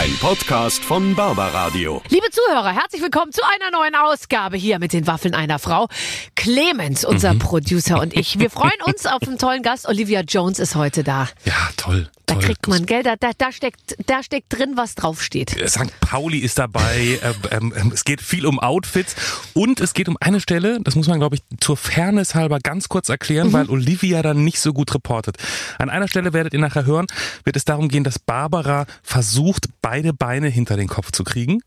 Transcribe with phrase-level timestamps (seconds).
[0.00, 2.00] Ein Podcast von Barbaradio.
[2.08, 5.88] Liebe Zuhörer, herzlich willkommen zu einer neuen Ausgabe hier mit den Waffeln einer Frau.
[6.36, 8.38] Clemens, unser Producer und ich.
[8.38, 9.86] Wir freuen uns auf einen tollen Gast.
[9.86, 11.28] Olivia Jones ist heute da.
[11.44, 12.08] Ja, toll.
[12.30, 12.44] Da toll.
[12.44, 15.50] kriegt man Geld, da, da, da, steckt, da steckt drin, was draufsteht.
[15.68, 15.92] St.
[16.00, 17.18] Pauli ist dabei.
[17.50, 19.16] ähm, ähm, es geht viel um Outfits
[19.52, 22.88] und es geht um eine Stelle, das muss man, glaube ich, zur Fairness halber ganz
[22.88, 25.38] kurz erklären, weil Olivia dann nicht so gut reportet.
[25.78, 27.06] An einer Stelle werdet ihr nachher hören,
[27.44, 31.62] wird es darum gehen, dass Barbara versucht, beide Beine hinter den Kopf zu kriegen.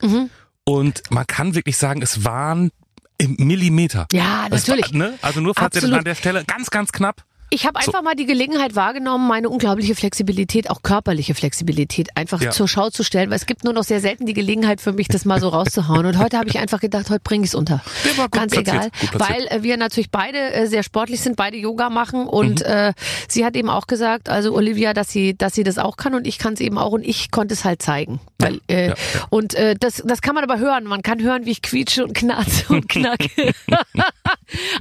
[0.64, 2.72] Und man kann wirklich sagen, es waren
[3.18, 4.08] im Millimeter.
[4.14, 4.94] Ja, natürlich.
[4.94, 5.14] War, ne?
[5.22, 7.26] Also nur falls ihr das an der Stelle ganz, ganz knapp.
[7.54, 12.50] Ich habe einfach mal die Gelegenheit wahrgenommen, meine unglaubliche Flexibilität, auch körperliche Flexibilität, einfach Ja.
[12.50, 15.08] zur Schau zu stellen, weil es gibt nur noch sehr selten die Gelegenheit für mich,
[15.08, 16.06] das mal so rauszuhauen.
[16.08, 17.82] Und heute habe ich einfach gedacht, heute bringe ich es unter.
[18.18, 21.90] Gut Ganz platziert, egal, weil äh, wir natürlich beide äh, sehr sportlich sind, beide Yoga
[21.92, 22.66] machen und Mhm.
[22.66, 22.94] äh,
[23.28, 26.26] sie hat eben auch gesagt, also Olivia, dass sie, dass sie das auch kann und
[26.26, 29.28] ich kann es eben auch und ich konnte es halt zeigen, weil äh, ja, ja.
[29.30, 30.86] und äh, das, das kann man aber hören.
[30.86, 33.30] Man kann hören, wie ich quietsche und knarze und knacke.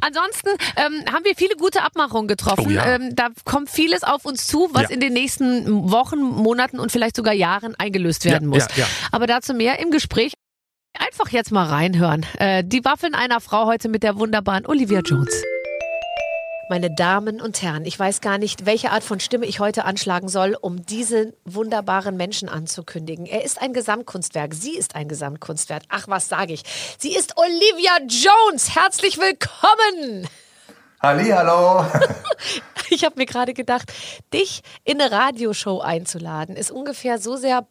[0.00, 2.66] Ansonsten ähm, haben wir viele gute Abmachungen getroffen.
[2.66, 2.86] Oh ja.
[2.86, 7.16] ähm, da kommt vieles auf uns zu, was in den nächsten Wochen, Monaten und vielleicht
[7.16, 8.66] sogar Jahren eingelöst werden muss.
[9.10, 10.32] Aber dazu mehr im Gespräch.
[10.98, 12.26] Einfach jetzt mal reinhören.
[12.38, 15.42] Äh, die Waffeln einer Frau heute mit der wunderbaren Olivia Jones.
[16.68, 20.28] Meine Damen und Herren, ich weiß gar nicht, welche Art von Stimme ich heute anschlagen
[20.28, 23.27] soll, um diesen wunderbaren Menschen anzukündigen.
[23.27, 24.54] Er ist ein Gesamtkunstwerk.
[24.54, 25.82] Sie ist ein Gesamtkunstwerk.
[25.88, 26.62] Ach, was sage ich?
[26.98, 28.74] Sie ist Olivia Jones.
[28.74, 30.28] Herzlich willkommen.
[31.03, 31.84] Hallihallo.
[32.95, 33.91] Ich habe mir gerade gedacht,
[34.34, 37.67] dich in eine Radioshow einzuladen, ist ungefähr so sehr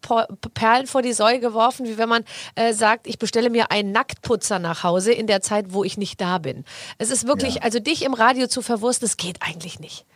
[0.56, 2.24] Perlen vor die Säue geworfen, wie wenn man
[2.56, 6.20] äh, sagt, ich bestelle mir einen Nacktputzer nach Hause in der Zeit, wo ich nicht
[6.20, 6.66] da bin.
[6.98, 7.62] Es ist wirklich, Ja.
[7.62, 10.08] also dich im Radio zu verwursten, das geht eigentlich nicht.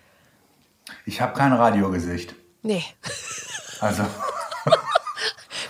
[1.05, 2.33] Ich habe kein Radiogesicht.
[2.63, 2.83] Nee.
[3.79, 4.03] Also,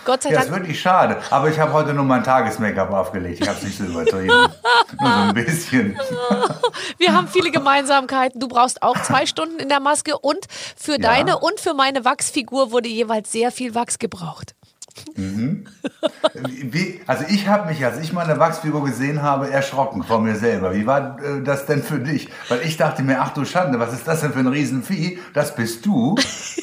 [0.06, 0.60] Gott sei ja, ist Dank.
[0.60, 1.20] wirklich schade.
[1.30, 3.40] Aber ich habe heute nur mein Tages-Make-up aufgelegt.
[3.40, 4.28] Ich habe es nicht so übertrieben.
[5.00, 5.98] nur so ein bisschen.
[6.98, 8.40] Wir haben viele Gemeinsamkeiten.
[8.40, 10.46] Du brauchst auch zwei Stunden in der Maske und
[10.76, 14.54] für deine und für meine Wachsfigur wurde jeweils sehr viel Wachs gebraucht.
[16.34, 20.74] Wie, also ich habe mich, als ich meine Wachsfigur gesehen habe, erschrocken vor mir selber.
[20.74, 22.28] Wie war äh, das denn für dich?
[22.48, 25.18] Weil ich dachte mir, ach du Schande, was ist das denn für ein Riesenvieh?
[25.34, 26.16] Das bist du.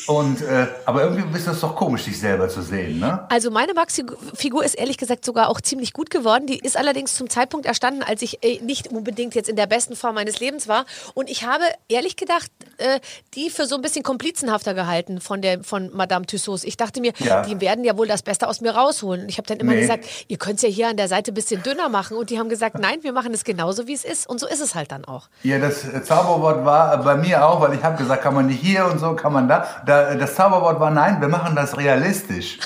[0.08, 3.26] Und äh, aber irgendwie ist das doch komisch, dich selber zu sehen, ne?
[3.30, 6.46] Also meine Wachsfigur ist ehrlich gesagt sogar auch ziemlich gut geworden.
[6.48, 9.96] Die ist allerdings zum Zeitpunkt erstanden, als ich äh, nicht unbedingt jetzt in der besten
[9.96, 10.86] Form meines Lebens war.
[11.14, 13.00] Und ich habe ehrlich gedacht, äh,
[13.36, 16.64] die für so ein bisschen komplizenhafter gehalten von der von Madame Tussauds.
[16.64, 17.44] Ich dachte mir, Ja.
[17.44, 19.24] die werden ja wohl das Beste aus mir rausholen.
[19.24, 19.82] Und ich habe dann immer Nee.
[19.82, 22.18] gesagt, ihr könnt ja hier an der Seite ein bisschen dünner machen.
[22.18, 24.28] Und die haben gesagt, nein, wir machen es genauso, wie es ist.
[24.28, 25.28] Und so ist es halt dann auch.
[25.44, 28.48] Ja, das äh, Zauberwort war äh, bei mir auch, weil ich habe gesagt, kann man
[28.48, 29.66] nicht hier und so, kann man da.
[29.86, 30.10] da.
[30.12, 32.58] äh, Das Zauberwort war nein, wir machen das realistisch.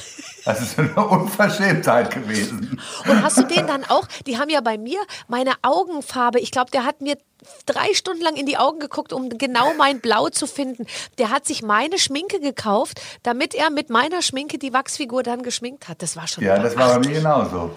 [0.47, 2.79] Das ist eine Unverschämtheit gewesen.
[3.05, 4.07] Und hast du den dann auch?
[4.25, 6.39] Die haben ja bei mir meine Augenfarbe.
[6.39, 7.17] Ich glaube, der hat mir
[7.65, 10.85] drei Stunden lang in die Augen geguckt, um genau mein Blau zu finden.
[11.17, 15.89] Der hat sich meine Schminke gekauft, damit er mit meiner Schminke die Wachsfigur dann geschminkt
[15.89, 16.01] hat.
[16.01, 17.71] Das war schon Ja, das war bei mir genauso.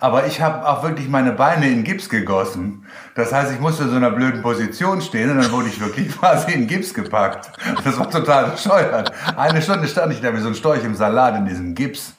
[0.00, 2.86] Aber ich habe auch wirklich meine Beine in Gips gegossen.
[3.14, 6.08] Das heißt, ich musste in so einer blöden Position stehen und dann wurde ich wirklich
[6.18, 7.50] quasi in Gips gepackt.
[7.84, 9.12] Das war total bescheuert.
[9.36, 12.15] Eine Stunde stand ich da wie so ein Storch im Salat in diesem Gips.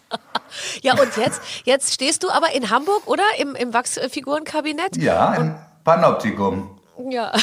[0.82, 3.24] Ja, und jetzt, jetzt stehst du aber in Hamburg, oder?
[3.40, 4.98] Im, im Wachsfigurenkabinett?
[4.98, 6.80] Ja, im Panoptikum.
[7.10, 7.32] Ja.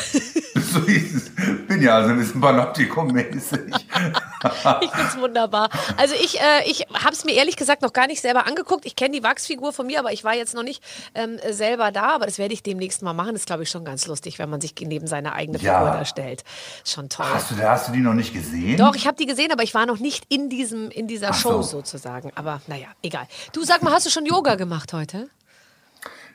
[0.74, 1.30] So hieß es.
[1.68, 3.72] Bin ja also ein bisschen Panoptikum-mäßig.
[4.80, 5.68] Ich find's wunderbar.
[5.96, 8.84] Also ich, äh, ich habe es mir ehrlich gesagt noch gar nicht selber angeguckt.
[8.86, 10.82] Ich kenne die Wachsfigur von mir, aber ich war jetzt noch nicht
[11.14, 12.14] ähm, selber da.
[12.14, 13.32] Aber das werde ich demnächst mal machen.
[13.32, 15.78] Das ist, glaube ich, schon ganz lustig, wenn man sich neben seine eigene Ja.
[15.80, 16.44] Figur da stellt.
[16.84, 17.26] Schon toll.
[17.32, 18.76] Hast du, hast du die noch nicht gesehen?
[18.78, 21.34] Doch, ich habe die gesehen, aber ich war noch nicht in diesem in dieser Ach
[21.34, 21.78] Show so.
[21.78, 22.32] sozusagen.
[22.34, 23.26] Aber naja, egal.
[23.52, 25.28] Du sag mal, hast du schon Yoga gemacht heute?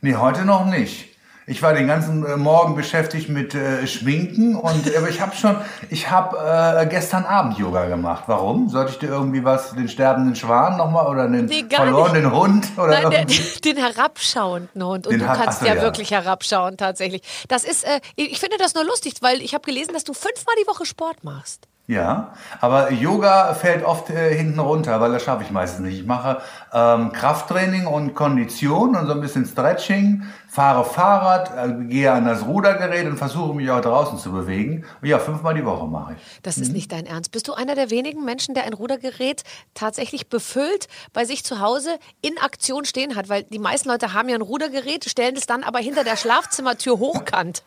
[0.01, 1.09] Nee, heute noch nicht.
[1.49, 5.55] Ich war den ganzen äh, Morgen beschäftigt mit äh, Schminken und aber ich habe schon,
[5.89, 8.25] ich habe äh, gestern Abend Yoga gemacht.
[8.27, 8.69] Warum?
[8.69, 13.01] Sollte ich dir irgendwie was, den sterbenden Schwan nochmal oder den Nee, verlorenen Hund oder
[13.01, 15.07] Nein, der, den herabschauenden Hund.
[15.07, 15.81] Und Den du kannst so, ja, ja.
[15.81, 17.23] wirklich herabschauen, tatsächlich.
[17.47, 20.53] Das ist, äh, ich finde das nur lustig, weil ich habe gelesen, dass du fünfmal
[20.61, 21.67] die Woche Sport machst.
[21.89, 26.01] Ja, aber Yoga fällt oft äh, hinten runter, weil das schaffe ich meistens nicht.
[26.01, 26.39] Ich mache
[26.71, 30.21] ähm, Krafttraining und Kondition und so ein bisschen Stretching
[30.59, 34.83] fahre Fahrrad, äh, gehe an das Rudergerät und versuche mich auch draußen zu bewegen.
[35.01, 36.41] Ja, fünfmal die Woche mache ich.
[36.41, 37.31] Das ist nicht dein Ernst.
[37.31, 41.97] Bist du einer der wenigen Menschen, der ein Rudergerät tatsächlich befüllt bei sich zu Hause
[42.21, 43.29] in Aktion stehen hat?
[43.29, 46.99] Weil die meisten Leute haben ja ein Rudergerät, stellen es dann aber hinter der Schlafzimmertür
[46.99, 47.63] hochkant.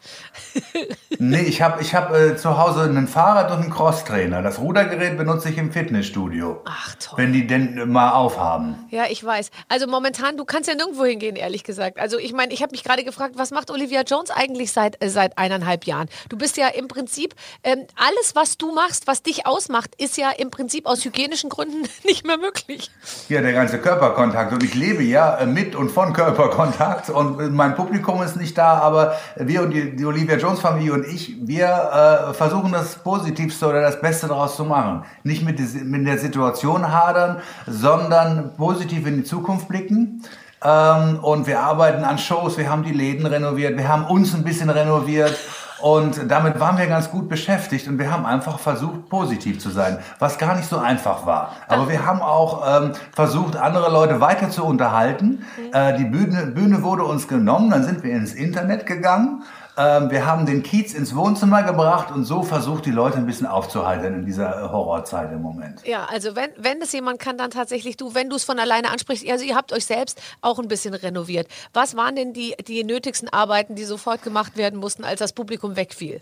[1.18, 4.42] Nee, ich habe ich hab, äh, zu Hause ein Fahrrad und einen Crosstrainer.
[4.42, 6.62] Das Rudergerät benutze ich im Fitnessstudio.
[6.64, 7.18] Ach toll.
[7.18, 8.86] Wenn die denn mal aufhaben.
[8.90, 9.50] Ja, ich weiß.
[9.68, 12.00] Also momentan, du kannst ja nirgendwo hingehen, ehrlich gesagt.
[12.00, 15.08] Also ich meine, ich habe mich gerade gefragt, was macht Olivia Jones eigentlich seit, äh,
[15.08, 16.08] seit eineinhalb Jahren?
[16.28, 20.30] Du bist ja im Prinzip, ähm, alles, was du machst, was dich ausmacht, ist ja
[20.30, 22.90] im Prinzip aus hygienischen Gründen nicht mehr möglich.
[23.28, 24.52] Ja, der ganze Körperkontakt.
[24.52, 27.10] Und ich lebe ja äh, mit und von Körperkontakt.
[27.10, 30.92] Und äh, mein Publikum ist nicht da, aber wir und die, die Olivia Jones Familie
[30.92, 35.04] und ich, wir äh, versuchen das Positivste oder das Beste daraus zu machen.
[35.24, 40.22] Nicht mit, mit der Situation hadern, sondern positiv in die Zukunft blicken.
[40.64, 44.44] Ähm, und wir arbeiten an Shows, wir haben die Läden renoviert, wir haben uns ein
[44.44, 45.36] bisschen renoviert.
[45.80, 49.98] Und damit waren wir ganz gut beschäftigt und wir haben einfach versucht, positiv zu sein,
[50.20, 51.56] was gar nicht so einfach war.
[51.66, 55.44] Aber wir haben auch ähm, versucht, andere Leute weiter zu unterhalten.
[55.72, 59.42] Äh, die Bühne, Bühne wurde uns genommen, dann sind wir ins Internet gegangen.
[59.76, 63.46] Ähm, wir haben den Kiez ins Wohnzimmer gebracht und so versucht, die Leute ein bisschen
[63.46, 65.86] aufzuhalten in dieser Horrorzeit im Moment.
[65.86, 68.90] Ja, also wenn, wenn es jemand kann, dann tatsächlich du, wenn du es von alleine
[68.90, 69.26] ansprichst.
[69.30, 71.48] Also ihr habt euch selbst auch ein bisschen renoviert.
[71.72, 75.76] Was waren denn die, die nötigsten Arbeiten, die sofort gemacht werden mussten, als das Publikum
[75.76, 76.20] wegfiel?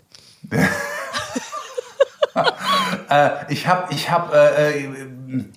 [3.09, 5.07] Äh, ich habe, ich habe, äh, äh,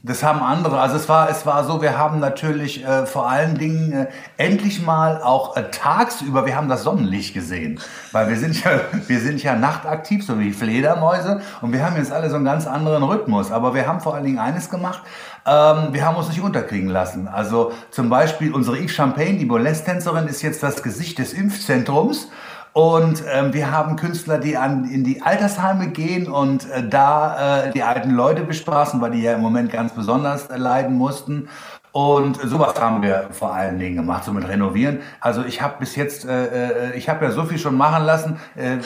[0.02, 0.80] das haben andere.
[0.80, 4.06] Also es war, es war so, wir haben natürlich äh, vor allen Dingen äh,
[4.36, 7.80] endlich mal auch äh, tagsüber, wir haben das Sonnenlicht gesehen,
[8.12, 12.12] weil wir sind ja, wir sind ja nachtaktiv, so wie Fledermäuse, und wir haben jetzt
[12.12, 13.50] alle so einen ganz anderen Rhythmus.
[13.50, 15.02] Aber wir haben vor allen Dingen eines gemacht.
[15.46, 17.28] Ähm, wir haben uns nicht unterkriegen lassen.
[17.28, 22.28] Also zum Beispiel unsere Yves Champagne, die Burlesque-Tänzerin, ist jetzt das Gesicht des Impfzentrums.
[22.74, 27.70] Und ähm, wir haben Künstler, die an, in die Altersheime gehen und äh, da äh,
[27.70, 31.48] die alten Leute bespaßen, weil die ja im Moment ganz besonders äh, leiden mussten.
[31.92, 34.98] Und sowas haben wir vor allen Dingen gemacht, so mit Renovieren.
[35.20, 38.40] Also ich habe bis jetzt, äh, äh, ich habe ja so viel schon machen lassen.
[38.56, 38.78] Äh,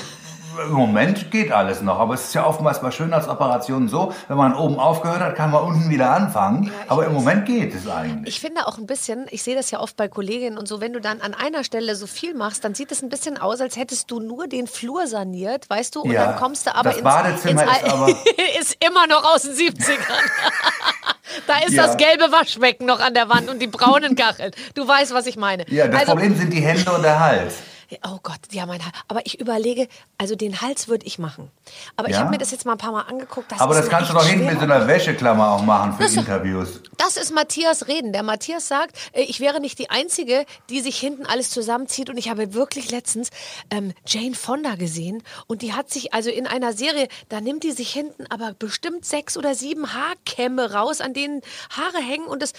[0.65, 4.55] im Moment geht alles noch, aber es ist ja oftmals bei Schönheitsoperationen so, wenn man
[4.55, 6.65] oben aufgehört hat, kann man unten wieder anfangen.
[6.65, 7.13] Ja, aber im.
[7.15, 8.35] Moment geht es eigentlich.
[8.37, 10.93] Ich finde auch ein bisschen, ich sehe das ja oft bei Kolleginnen und so, wenn
[10.93, 13.77] du dann an einer Stelle so viel machst, dann sieht es ein bisschen aus, als
[13.77, 16.03] hättest du nur den Flur saniert, weißt du?
[16.03, 18.09] Und Ja, dann kommst du aber das ins, Badezimmer ins ist aber-
[18.61, 19.99] ist immer noch aus den 70ern.
[21.47, 21.87] da ist Ja.
[21.87, 24.53] das gelbe Waschbecken noch an der Wand und die braunen Kacheln.
[24.75, 25.65] Du weißt, was ich meine.
[25.71, 27.55] ja, das also, Problem sind die Hände und der Hals.
[28.05, 28.94] Oh Gott, ja, mein Hals.
[29.08, 29.88] Aber ich überlege,
[30.19, 31.50] also den Hals würde ich machen.
[31.96, 32.20] Aber ich Ja?
[32.20, 33.50] habe mir das jetzt mal ein paar Mal angeguckt.
[33.50, 36.14] Das Aber das kannst du doch hinten mit so einer Wäscheklammer auch machen für Das-
[36.14, 36.82] Interviews.
[36.99, 38.12] Das ist Matthias Reden.
[38.12, 42.11] Der Matthias sagt, äh, ich wäre nicht die Einzige, die sich hinten alles zusammenzieht.
[42.11, 43.31] Und ich habe wirklich letztens
[43.70, 45.23] ähm, Jane Fonda gesehen.
[45.46, 49.06] Und die hat sich also in einer Serie, da nimmt die sich hinten aber bestimmt
[49.06, 51.40] sechs oder sieben Haarkämme raus, an denen
[51.70, 52.26] Haare hängen.
[52.26, 52.52] Und das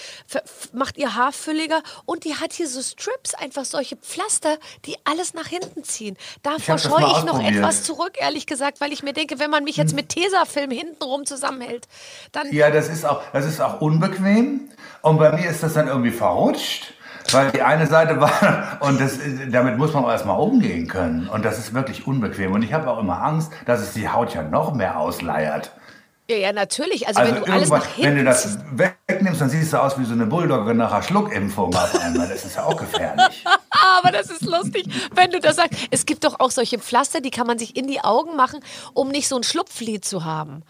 [0.74, 1.84] macht ihr Haar fülliger.
[2.06, 6.16] Und die hat hier so Strips, einfach solche Pflaster, die alles nach hinten ziehen.
[6.44, 9.64] Davor das scheue ich noch etwas zurück, ehrlich gesagt, weil ich mir denke, wenn man
[9.64, 11.88] mich jetzt mit Tesafilm hintenrum zusammenhält,
[12.32, 14.70] dann Ja, das ist auch, das ist auch unbequem.
[15.02, 16.94] Und bei mir ist das dann irgendwie verrutscht.
[17.32, 19.20] Weil die eine Seite war, und das,
[19.52, 21.28] damit muss man auch erstmal umgehen können.
[21.28, 22.54] Und das ist wirklich unbequem.
[22.54, 25.72] Und ich habe auch immer Angst, dass es die Haut ja noch mehr ausleiert.
[26.30, 27.08] Ja, ja, natürlich.
[27.08, 29.98] Also, Also wenn du alles nach wenn hinten du das wegnimmst, dann siehst du aus
[29.98, 32.30] wie so eine Bulldogge nach einer Schluckimpfung auf einmal.
[32.30, 33.44] Das ist ja auch gefährlich.
[33.98, 34.86] Aber das ist lustig,
[35.16, 35.80] wenn du das sagst.
[35.90, 38.60] Es gibt doch auch solche Pflaster, die kann man sich in die Augen machen,
[38.94, 40.62] um nicht so ein Schlupflied zu haben.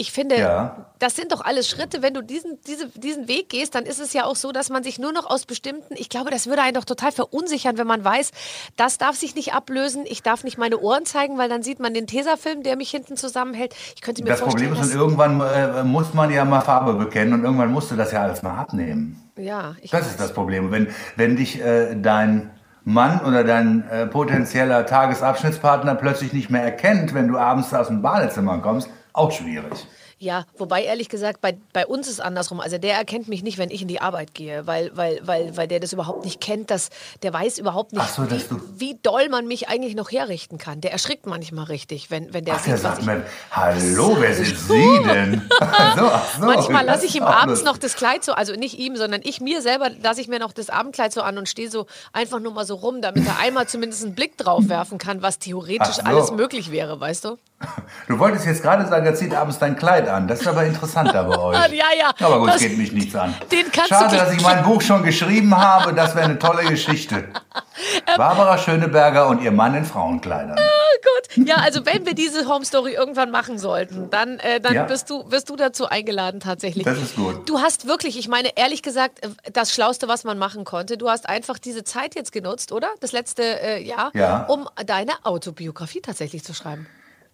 [0.00, 0.86] Ich finde, Ja.
[1.00, 2.02] das sind doch alles Schritte.
[2.02, 4.84] Wenn du diesen, diese, diesen Weg gehst, dann ist es ja auch so, dass man
[4.84, 8.04] sich nur noch aus bestimmten, ich glaube, das würde einen doch total verunsichern, wenn man
[8.04, 8.30] weiß,
[8.76, 11.94] das darf sich nicht ablösen, ich darf nicht meine Ohren zeigen, weil dann sieht man
[11.94, 13.74] den Tesafilm, der mich hinten zusammenhält.
[13.96, 17.34] Ich könnte mir Das vorstellen, Problem ist, irgendwann äh, muss man ja mal Farbe bekennen
[17.34, 19.20] und irgendwann musst du das ja alles mal abnehmen.
[19.36, 20.10] ja, ich Das weiß.
[20.12, 20.70] ist das Problem.
[20.70, 20.86] Wenn,
[21.16, 22.50] wenn dich äh, dein
[22.84, 28.00] Mann oder dein äh, potenzieller Tagesabschnittspartner plötzlich nicht mehr erkennt, wenn du abends aus dem
[28.00, 28.88] Badezimmer kommst,
[29.18, 29.86] auch schwierig.
[30.20, 32.60] Ja, wobei ehrlich gesagt, bei, bei uns ist es andersrum.
[32.60, 35.68] Also der erkennt mich nicht, wenn ich in die Arbeit gehe, weil, weil, weil, weil
[35.68, 36.90] der das überhaupt nicht kennt, dass,
[37.22, 38.40] der weiß überhaupt nicht, so, wie,
[38.80, 40.80] wie doll man mich eigentlich noch herrichten kann.
[40.80, 43.06] Der erschrickt manchmal richtig, wenn, wenn der Ach, der sieht, was sagt ich...
[43.06, 45.48] mir, hallo, wer sind Sie denn?
[45.96, 46.10] so,
[46.40, 49.40] so, Manchmal lasse ich ihm abends noch das Kleid so, also nicht ihm, sondern ich
[49.40, 52.52] mir selber lasse ich mir noch das Abendkleid so an und stehe so einfach nur
[52.52, 56.02] mal so rum, damit er einmal zumindest einen Blick drauf werfen kann, was theoretisch so.
[56.02, 57.38] alles möglich wäre, weißt du?
[58.06, 60.26] Du wolltest jetzt gerade sagen, er zieht abends dein Kleid an.
[60.28, 61.72] Das ist aber interessanter bei euch.
[61.72, 62.10] Ja, ja.
[62.20, 63.34] Aber gut, es Das- geht mich nichts an.
[63.52, 65.92] Den kannst Schade, du dass ich mein Buch schon geschrieben habe.
[65.94, 67.28] Das wäre eine tolle Geschichte.
[68.16, 70.56] Barbara Schöneberger und ihr Mann in Frauenkleidern.
[70.56, 71.46] Gut.
[71.46, 74.84] Ja, also wenn wir diese Home Story irgendwann machen sollten, dann, äh, dann Ja.
[74.84, 76.84] bist, du, wirst du dazu eingeladen tatsächlich.
[76.84, 77.48] Das ist gut.
[77.48, 80.96] Du hast wirklich, ich meine ehrlich gesagt, äh, das Schlauste, was man machen konnte.
[80.98, 82.88] Du hast einfach diese Zeit jetzt genutzt, oder?
[83.00, 84.44] Das letzte äh, Jahr, Ja.
[84.46, 86.86] um deine Autobiografie tatsächlich zu schreiben.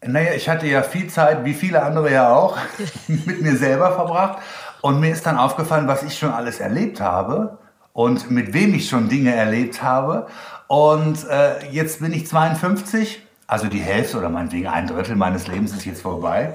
[0.07, 2.57] Naja, ich hatte ja viel Zeit, wie viele andere ja auch,
[3.09, 4.39] mit mir selber verbracht.
[4.81, 7.59] Und mir ist dann aufgefallen, was ich schon alles erlebt habe
[7.95, 10.27] und mit wem ich schon Dinge erlebt habe.
[10.67, 15.73] Und äh, jetzt bin ich 52, also die Hälfte oder meinetwegen ein Drittel meines Lebens
[15.73, 16.55] ist jetzt vorbei.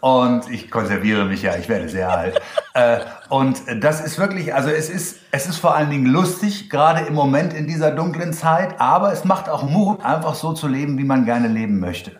[0.00, 2.40] Und ich konserviere mich ja, ich werde sehr alt.
[2.74, 7.06] äh, und das ist wirklich, also es ist, es ist vor allen Dingen lustig, gerade
[7.06, 10.96] im Moment in dieser dunklen Zeit, aber es macht auch Mut, einfach so zu leben,
[10.96, 12.12] wie man gerne leben möchte.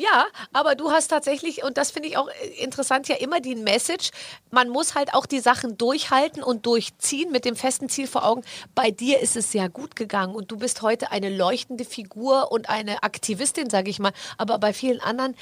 [0.00, 3.54] Ja, aber du hast tatsächlich, und das finde ich auch äh, interessant, ja immer die
[3.54, 4.12] Message,
[4.50, 8.42] man muss halt auch die Sachen durchhalten und durchziehen mit dem festen Ziel vor Augen.
[8.74, 12.70] Bei dir ist es sehr gut gegangen und du bist heute eine leuchtende Figur und
[12.70, 14.12] eine Aktivistin, sage ich mal.
[14.38, 15.36] Aber bei vielen anderen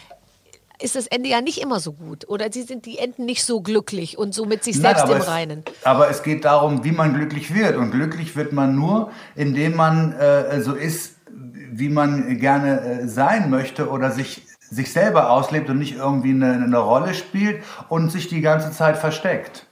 [0.80, 3.60] ist das Ende ja nicht immer so gut oder sie sind die Enden nicht so
[3.60, 5.64] glücklich und so mit sich Nein, selbst aber im es, Reinen.
[5.84, 7.76] Aber es geht darum, wie man glücklich wird.
[7.76, 11.14] Und glücklich wird man nur, indem man äh, so ist,
[11.70, 16.52] wie man gerne äh, sein möchte oder sich, sich selber auslebt und nicht irgendwie eine,
[16.52, 19.66] eine Rolle spielt und sich die ganze Zeit versteckt.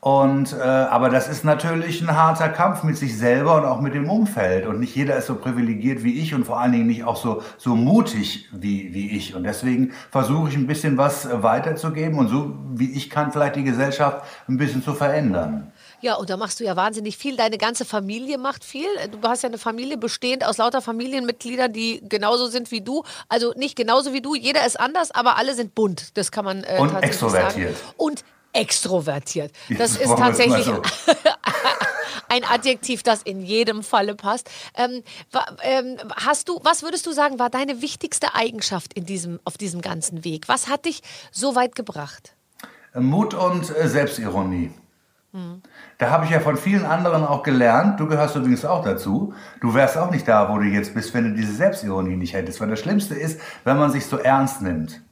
[0.00, 3.94] Und äh, aber das ist natürlich ein harter Kampf mit sich selber und auch mit
[3.94, 4.66] dem Umfeld.
[4.66, 7.42] Und nicht jeder ist so privilegiert wie ich und vor allen Dingen nicht auch so,
[7.58, 9.34] so mutig wie, wie ich.
[9.34, 13.64] Und deswegen versuche ich ein bisschen was weiterzugeben und so wie ich kann, vielleicht die
[13.64, 15.72] Gesellschaft ein bisschen zu verändern.
[16.00, 17.36] Ja, und da machst du ja wahnsinnig viel.
[17.36, 18.88] Deine ganze Familie macht viel.
[19.10, 23.02] Du hast ja eine Familie bestehend aus lauter Familienmitgliedern, die genauso sind wie du.
[23.28, 26.16] Also nicht genauso wie du, jeder ist anders, aber alle sind bunt.
[26.16, 27.76] Das kann man äh, Und tatsächlich extrovertiert.
[27.76, 27.94] sagen.
[27.96, 29.52] Und extrovertiert.
[29.76, 30.82] Das ist tatsächlich so.
[32.28, 34.50] ein Adjektiv, das in jedem Falle passt.
[34.76, 35.02] Ähm,
[35.62, 39.80] ähm, hast du, was würdest du sagen, war deine wichtigste Eigenschaft in diesem, auf diesem
[39.80, 40.48] ganzen Weg?
[40.48, 41.02] Was hat dich
[41.32, 42.34] so weit gebracht?
[42.94, 44.72] Mut und äh, Selbstironie.
[45.98, 49.74] Da habe ich ja von vielen anderen auch gelernt, du gehörst übrigens auch dazu, du
[49.74, 52.60] wärst auch nicht da, wo du jetzt bist, wenn du diese Selbstironie nicht hättest.
[52.60, 55.02] Weil das Schlimmste ist, wenn man sich so ernst nimmt.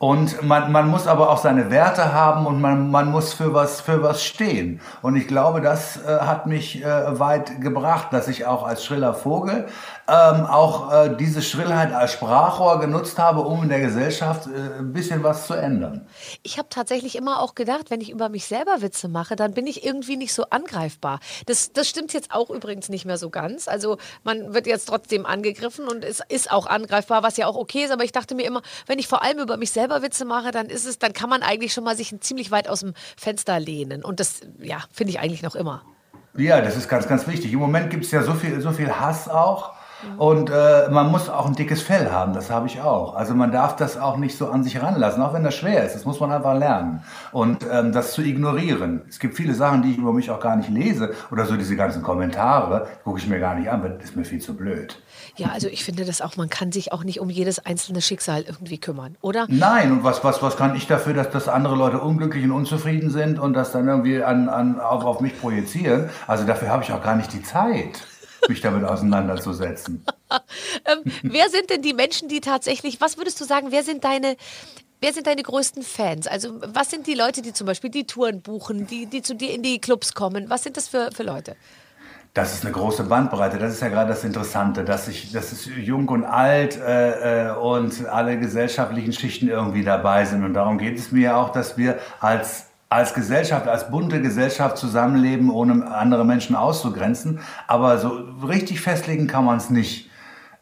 [0.00, 3.80] Und man, man muss aber auch seine Werte haben und man, man muss für was,
[3.80, 4.80] für was stehen.
[5.02, 9.12] Und ich glaube, das äh, hat mich äh, weit gebracht, dass ich auch als schriller
[9.12, 9.66] Vogel
[10.08, 14.94] ähm, auch äh, diese Schrillheit als Sprachrohr genutzt habe, um in der Gesellschaft äh, ein
[14.94, 16.06] bisschen was zu ändern.
[16.42, 19.66] Ich habe tatsächlich immer auch gedacht, wenn ich über mich selber Witze mache, dann bin
[19.66, 21.20] ich irgendwie nicht so angreifbar.
[21.44, 23.68] Das, das stimmt jetzt auch übrigens nicht mehr so ganz.
[23.68, 27.84] Also man wird jetzt trotzdem angegriffen und es ist auch angreifbar, was ja auch okay
[27.84, 27.90] ist.
[27.90, 30.66] Aber ich dachte mir immer, wenn ich vor allem über mich selber Witze mache, dann
[30.70, 34.02] ist es, dann kann man eigentlich schon mal sich ziemlich weit aus dem Fenster lehnen.
[34.02, 35.82] Und das, ja, finde ich eigentlich noch immer.
[36.34, 37.52] Ja, das ist ganz, ganz wichtig.
[37.52, 39.76] Im Moment gibt es ja so viel, so viel Hass auch.
[40.16, 43.14] Und äh, man muss auch ein dickes Fell haben, das habe ich auch.
[43.14, 45.94] Also man darf das auch nicht so an sich ranlassen, auch wenn das schwer ist.
[45.94, 47.02] Das muss man einfach lernen.
[47.32, 49.02] Und ähm, das zu ignorieren.
[49.08, 51.14] Es gibt viele Sachen, die ich über mich auch gar nicht lese.
[51.30, 54.24] Oder so diese ganzen Kommentare, gucke ich mir gar nicht an, weil das ist mir
[54.24, 55.00] viel zu blöd.
[55.36, 58.42] Ja, also ich finde das auch, man kann sich auch nicht um jedes einzelne Schicksal
[58.42, 59.46] irgendwie kümmern, oder?
[59.48, 63.10] Nein, und was, was, was kann ich dafür, dass, dass andere Leute unglücklich und unzufrieden
[63.10, 66.10] sind und das dann irgendwie an, an, auf, auf mich projizieren?
[66.26, 68.06] Also dafür habe ich auch gar nicht die Zeit,
[68.48, 70.04] mich damit auseinanderzusetzen.
[70.84, 74.36] Ähm, wer sind denn die Menschen, die tatsächlich, was würdest du sagen, wer sind deine,
[75.00, 76.26] wer sind deine größten Fans?
[76.26, 79.54] Also was sind die Leute, die zum Beispiel die Touren buchen, die, die zu dir
[79.54, 80.50] in die Clubs kommen?
[80.50, 81.56] Was sind das für, für Leute?
[82.34, 83.58] Das ist eine große Bandbreite.
[83.58, 87.56] Das ist ja gerade das Interessante, dass ich, dass es jung und alt äh, äh,
[87.56, 90.44] und alle gesellschaftlichen Schichten irgendwie dabei sind.
[90.44, 94.78] Und darum geht es mir ja auch, dass wir als als Gesellschaft, als bunte Gesellschaft
[94.78, 97.40] zusammenleben, ohne andere Menschen auszugrenzen.
[97.66, 98.10] Aber so
[98.46, 100.08] richtig festlegen kann man es nicht.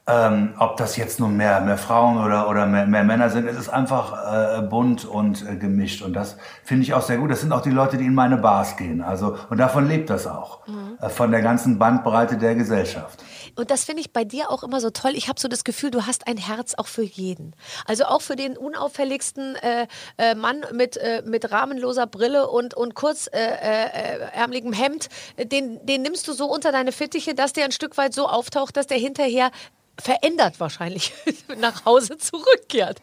[0.08, 3.58] Ähm, ob das jetzt nun mehr, mehr Frauen oder, oder mehr, mehr Männer sind, es
[3.58, 6.02] ist einfach äh, bunt und äh, gemischt.
[6.02, 7.32] Und das finde ich auch sehr gut.
[7.32, 9.02] Das sind auch die Leute, die in meine Bars gehen.
[9.02, 10.60] Also, und davon lebt das auch.
[11.00, 13.24] Äh, von der ganzen Bandbreite der Gesellschaft.
[13.56, 15.12] Und das finde ich bei dir auch immer so toll.
[15.14, 17.54] Ich habe so das Gefühl, du hast ein Herz auch für jeden.
[17.86, 19.86] Also auch für den unauffälligsten äh,
[20.18, 25.08] äh, Mann mit, äh, mit rahmenloser Brille und, und kurz äh, äh, Hemd.
[25.38, 28.76] Den, den nimmst du so unter deine Fittiche, dass der ein Stück weit so auftaucht,
[28.76, 29.50] dass der hinterher
[29.98, 31.12] verändert wahrscheinlich
[31.58, 33.00] nach Hause zurückkehrt.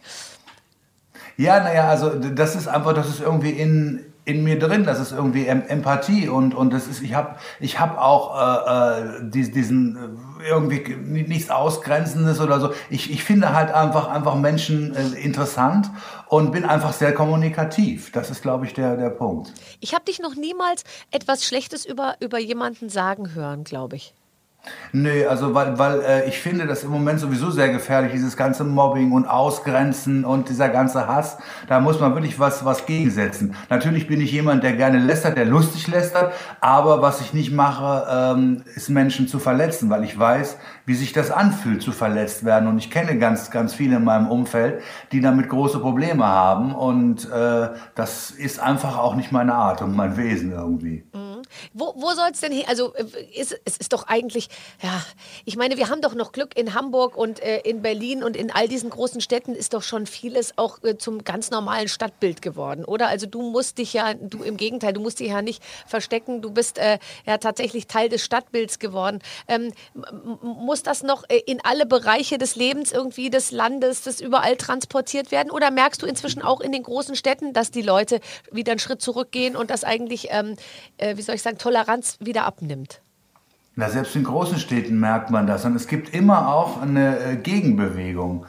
[1.37, 5.11] Ja, naja, also das ist einfach, das ist irgendwie in, in mir drin, das ist
[5.11, 9.97] irgendwie em Empathie und und das ist ich habe ich habe auch äh, äh, diesen
[10.41, 12.71] äh, irgendwie nichts ausgrenzendes oder so.
[12.89, 15.89] Ich, ich finde halt einfach einfach Menschen äh, interessant
[16.27, 18.11] und bin einfach sehr kommunikativ.
[18.11, 19.53] Das ist glaube ich der der Punkt.
[19.81, 24.13] Ich habe dich noch niemals etwas Schlechtes über über jemanden sagen hören, glaube ich.
[24.93, 28.63] Nee, also weil, weil äh, ich finde das im Moment sowieso sehr gefährlich, dieses ganze
[28.63, 31.37] Mobbing und Ausgrenzen und dieser ganze Hass.
[31.67, 33.55] Da muss man wirklich was, was gegensetzen.
[33.69, 38.07] Natürlich bin ich jemand, der gerne lästert, der lustig lästert, aber was ich nicht mache,
[38.09, 42.69] ähm, ist Menschen zu verletzen, weil ich weiß, wie sich das anfühlt, zu verletzt werden.
[42.69, 46.73] Und ich kenne ganz, ganz viele in meinem Umfeld, die damit große Probleme haben.
[46.73, 51.03] Und äh, das ist einfach auch nicht meine Art und mein Wesen irgendwie.
[51.13, 51.32] Mhm.
[51.73, 52.65] Wo, wo soll es denn hin?
[52.67, 54.49] Also äh, ist, es ist doch eigentlich,
[54.81, 55.03] ja,
[55.45, 58.51] ich meine, wir haben doch noch Glück in Hamburg und äh, in Berlin und in
[58.51, 62.85] all diesen großen Städten ist doch schon vieles auch äh, zum ganz normalen Stadtbild geworden,
[62.85, 63.07] oder?
[63.07, 66.51] Also du musst dich ja, du im Gegenteil, du musst dich ja nicht verstecken, du
[66.51, 69.19] bist äh, ja tatsächlich Teil des Stadtbilds geworden.
[69.47, 69.71] Ähm,
[70.41, 75.31] muss das noch äh, in alle Bereiche des Lebens irgendwie des Landes, das überall transportiert
[75.31, 75.51] werden?
[75.51, 78.19] Oder merkst du inzwischen auch in den großen Städten, dass die Leute
[78.51, 80.55] wieder einen Schritt zurückgehen und das eigentlich, ähm,
[80.97, 83.01] äh, wie soll ich sagen, Toleranz wieder abnimmt.
[83.75, 85.65] Na, selbst in großen Städten merkt man das.
[85.65, 88.45] Und es gibt immer auch eine äh, Gegenbewegung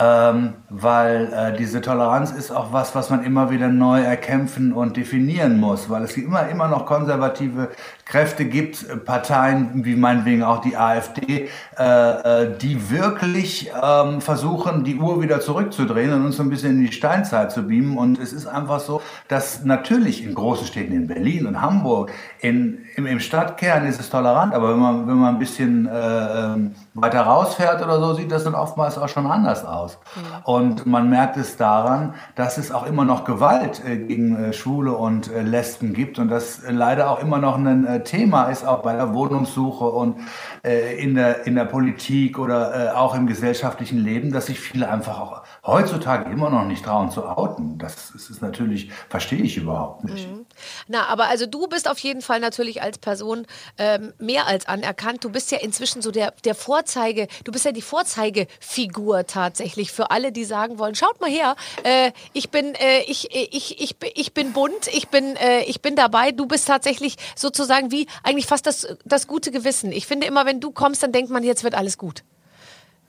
[0.00, 4.96] ähm, weil äh, diese Toleranz ist auch was, was man immer wieder neu erkämpfen und
[4.96, 7.68] definieren muss, weil es immer, immer noch konservative
[8.06, 14.84] Kräfte gibt, äh, Parteien wie meinetwegen auch die AfD, äh, äh, die wirklich ähm, versuchen,
[14.84, 17.98] die Uhr wieder zurückzudrehen und uns so ein bisschen in die Steinzeit zu beamen.
[17.98, 22.86] Und es ist einfach so, dass natürlich in großen Städten, in Berlin und Hamburg, in,
[22.96, 26.74] im, im Stadtkern ist es tolerant, aber wenn man, wenn man ein bisschen äh, ähm,
[26.94, 29.98] weiter rausfährt oder so, sieht das dann oftmals auch schon anders aus.
[30.16, 30.42] Ja.
[30.44, 34.92] Und man merkt es daran, dass es auch immer noch Gewalt äh, gegen äh, Schwule
[34.92, 38.94] und äh, Lesben gibt und das leider auch immer noch ein Thema ist, auch bei
[38.94, 40.16] der Wohnungssuche und
[40.62, 45.42] in, der, in der Politik oder auch im gesellschaftlichen Leben, dass sich viele einfach auch
[45.64, 47.78] heutzutage immer noch nicht trauen zu outen.
[47.78, 50.28] Das, das ist natürlich, verstehe ich überhaupt nicht.
[50.28, 50.46] Mhm.
[50.88, 53.46] Na, aber also du bist auf jeden Fall natürlich als Person
[53.78, 55.24] ähm, mehr als anerkannt.
[55.24, 60.10] Du bist ja inzwischen so der, der Vorzeige, du bist ja die Vorzeigefigur tatsächlich für
[60.10, 64.32] alle, die sagen wollen, schaut mal her, äh, ich bin, äh, ich, ich, ich, ich
[64.32, 66.32] bin bunt, ich bin, äh, ich bin dabei.
[66.32, 69.92] Du bist tatsächlich sozusagen wie eigentlich fast das, das gute Gewissen.
[69.92, 72.22] Ich finde immer, wenn du kommst, dann denkt man, jetzt wird alles gut.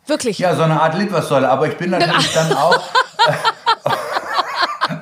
[0.05, 0.39] Wirklich.
[0.39, 1.49] Ja, so eine Art Litfaßsäule.
[1.49, 2.77] Aber ich bin natürlich dann auch.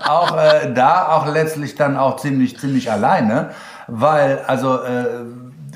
[0.08, 3.50] auch äh, da auch letztlich dann auch ziemlich, ziemlich alleine,
[3.88, 5.26] weil, also, äh,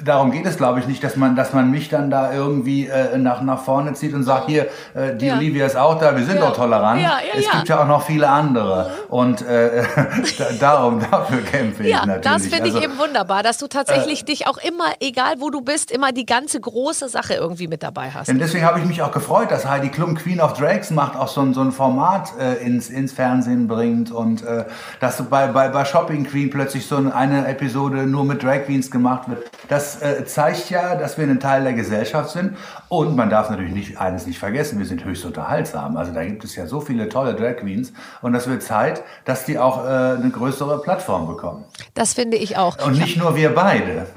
[0.04, 3.18] darum geht es, glaube ich, nicht, dass man, dass man mich dann da irgendwie äh,
[3.18, 5.36] nach, nach vorne zieht und sagt, hier, äh, die ja.
[5.36, 6.42] Olivia ist auch da, wir sind ja.
[6.42, 7.02] doch tolerant.
[7.02, 8.90] Ja, es gibt ja auch noch viele andere.
[8.90, 9.14] Mhm.
[9.14, 9.84] Und äh,
[10.60, 12.22] darum, dafür kämpfe ich natürlich.
[12.22, 15.50] Das finde ich also, eben wunderbar, dass du tatsächlich äh, dich auch immer, egal wo
[15.50, 18.30] du bist, immer die ganze große Sache irgendwie mit dabei hast.
[18.30, 21.28] Und deswegen habe ich mich auch gefreut, dass Heidi Klum Queen of Drags macht, auch
[21.28, 24.66] so ein, so ein Format äh, ins, ins Fernsehen bringt und äh,
[25.00, 29.30] dass bei, bei, bei Shopping Queen plötzlich so eine Episode nur mit Drag Queens gemacht
[29.30, 29.50] wird.
[29.70, 32.58] Das äh, zeigt ja, dass wir ein Teil der Gesellschaft sind.
[32.90, 35.98] Und man darf natürlich nicht, eines nicht vergessen, wir sind höchst unterhaltsam.
[35.98, 37.94] Also da gibt es ja so viele tolle Drag Queens.
[38.22, 41.66] Und das wird Zeit, dass die auch äh, eine größere Plattform bekommen.
[41.94, 42.78] Das finde ich auch.
[42.86, 44.08] Und nicht nur wir beide.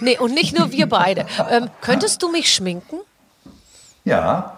[0.00, 1.26] Nee, und nicht nur wir beide.
[1.50, 2.96] Ähm, könntest du mich schminken?
[4.04, 4.55] Ja.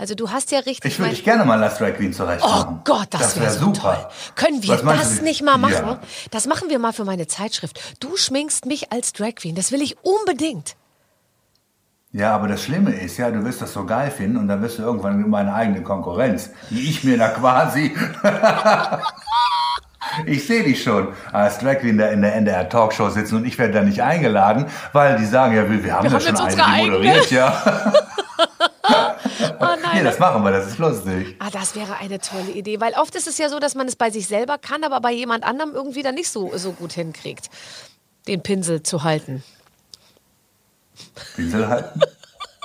[0.00, 0.92] Also du hast ja richtig.
[0.92, 2.78] Ich würde dich gerne mal als Drag Queen zurecht machen.
[2.78, 3.80] Oh Gott, das, das wäre wär so super.
[3.80, 4.06] Toll.
[4.34, 5.74] Können wir das nicht mal machen?
[5.74, 6.00] Ja.
[6.30, 7.78] Das machen wir mal für meine Zeitschrift.
[8.00, 9.54] Du schminkst mich als Drag Queen.
[9.54, 10.74] Das will ich unbedingt.
[12.12, 14.78] Ja, aber das Schlimme ist ja, du wirst das so geil finden und dann wirst
[14.78, 17.94] du irgendwann meine eigene Konkurrenz, die ich mir da quasi.
[20.26, 23.74] ich sehe dich schon als Drag Queen in der NDR Talkshow sitzen und ich werde
[23.74, 26.84] da nicht eingeladen, weil die sagen ja, wir, wir haben wir ja haben schon eine,
[26.84, 27.62] die moderiert, ja.
[29.60, 29.98] Oh nein.
[29.98, 31.36] Nee, das machen wir, das ist lustig.
[31.38, 33.94] Ah, das wäre eine tolle Idee, weil oft ist es ja so, dass man es
[33.94, 37.50] bei sich selber kann, aber bei jemand anderem irgendwie dann nicht so, so gut hinkriegt,
[38.26, 39.42] den Pinsel zu halten.
[41.36, 42.00] Pinsel halten?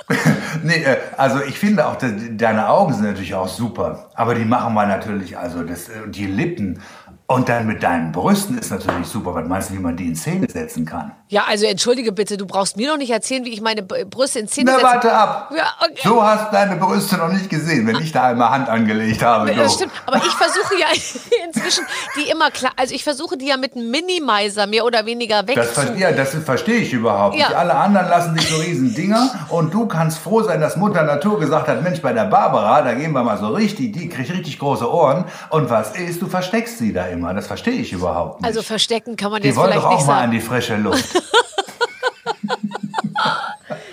[0.62, 4.10] nee, äh, also ich finde auch, deine Augen sind natürlich auch super.
[4.14, 6.80] Aber die machen wir natürlich, also das, äh, die Lippen
[7.28, 9.34] und dann mit deinen Brüsten ist natürlich super.
[9.34, 11.10] Was meinst du, wie man die in Szene setzen kann?
[11.28, 14.46] Ja, also entschuldige bitte, du brauchst mir noch nicht erzählen, wie ich meine Brüste in
[14.46, 14.84] Szene setze.
[14.84, 15.52] Na, warte ab.
[15.56, 16.02] Ja, okay.
[16.04, 19.52] So hast deine Brüste noch nicht gesehen, wenn ich da einmal Hand angelegt habe.
[19.52, 20.86] Das stimmt, aber ich versuche ja
[21.46, 21.84] inzwischen
[22.16, 25.56] die immer klar, also ich versuche die ja mit einem Minimizer mehr oder weniger weg
[25.56, 27.48] das, ja, das verstehe ich überhaupt ja.
[27.48, 27.56] nicht.
[27.58, 31.40] Alle anderen lassen sich so riesen Dinger und du kannst froh sein, dass Mutter Natur
[31.40, 34.60] gesagt hat, Mensch, bei der Barbara, da gehen wir mal so richtig, die kriegt richtig
[34.60, 37.34] große Ohren und was ist, du versteckst sie da immer immer.
[37.34, 38.46] Das verstehe ich überhaupt nicht.
[38.48, 40.24] Also verstecken kann man die jetzt wollen vielleicht doch auch nicht mal sagen.
[40.24, 41.04] an die frische Luft.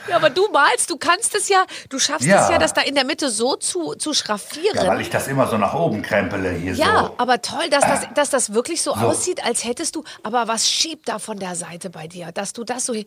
[0.10, 2.44] Ja, aber du malst, du kannst es ja, du schaffst Ja.
[2.44, 4.76] es ja, das da in der Mitte so zu, zu schraffieren.
[4.76, 7.16] ja, weil ich das immer so nach oben krempele hier Ja, so.
[7.18, 10.04] aber toll, dass das, dass das wirklich so, aussieht, als hättest du.
[10.22, 12.94] Aber was schiebt da von der Seite bei dir, dass du das so.
[12.94, 13.04] Ja,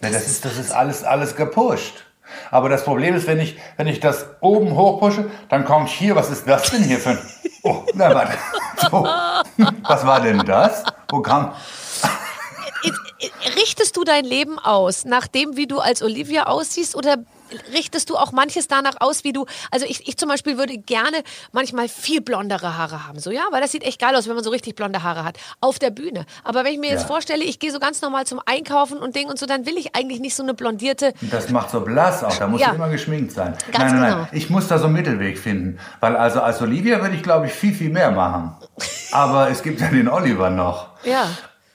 [0.00, 1.92] das, ist, das ist alles, alles gepusht.
[2.50, 6.30] Aber das Problem ist, wenn ich, wenn ich das oben hochpushe, dann kommt hier, was
[6.30, 7.18] ist das denn hier für ein.
[7.62, 8.38] Oh, na warte.
[8.90, 9.06] So.
[9.82, 10.84] Was war denn das?
[11.08, 11.54] Wo kam.
[13.56, 17.16] Richtest du dein Leben aus, nach dem, wie du als Olivia aussiehst, oder
[17.72, 19.46] richtest du auch manches danach aus, wie du.
[19.70, 21.18] Also ich, ich zum Beispiel würde gerne
[21.52, 23.18] manchmal viel blondere Haare haben.
[23.18, 25.38] So, ja, weil das sieht echt geil aus, wenn man so richtig blonde Haare hat.
[25.60, 26.26] Auf der Bühne.
[26.42, 27.06] Aber wenn ich mir jetzt Ja.
[27.08, 29.94] vorstelle, ich gehe so ganz normal zum Einkaufen und Ding und so, dann will ich
[29.94, 31.12] eigentlich nicht so eine blondierte.
[31.20, 32.72] Das macht so blass auch, da muss Ja.
[32.72, 33.56] immer geschminkt sein.
[33.72, 34.16] Ganz nein, nein, genau.
[34.22, 35.78] nein, ich muss da so einen Mittelweg finden.
[36.00, 38.54] Weil also als Olivia würde ich, glaube ich, viel, viel mehr machen.
[39.12, 40.88] Aber es gibt ja den Oliver noch.
[41.04, 41.28] Ja.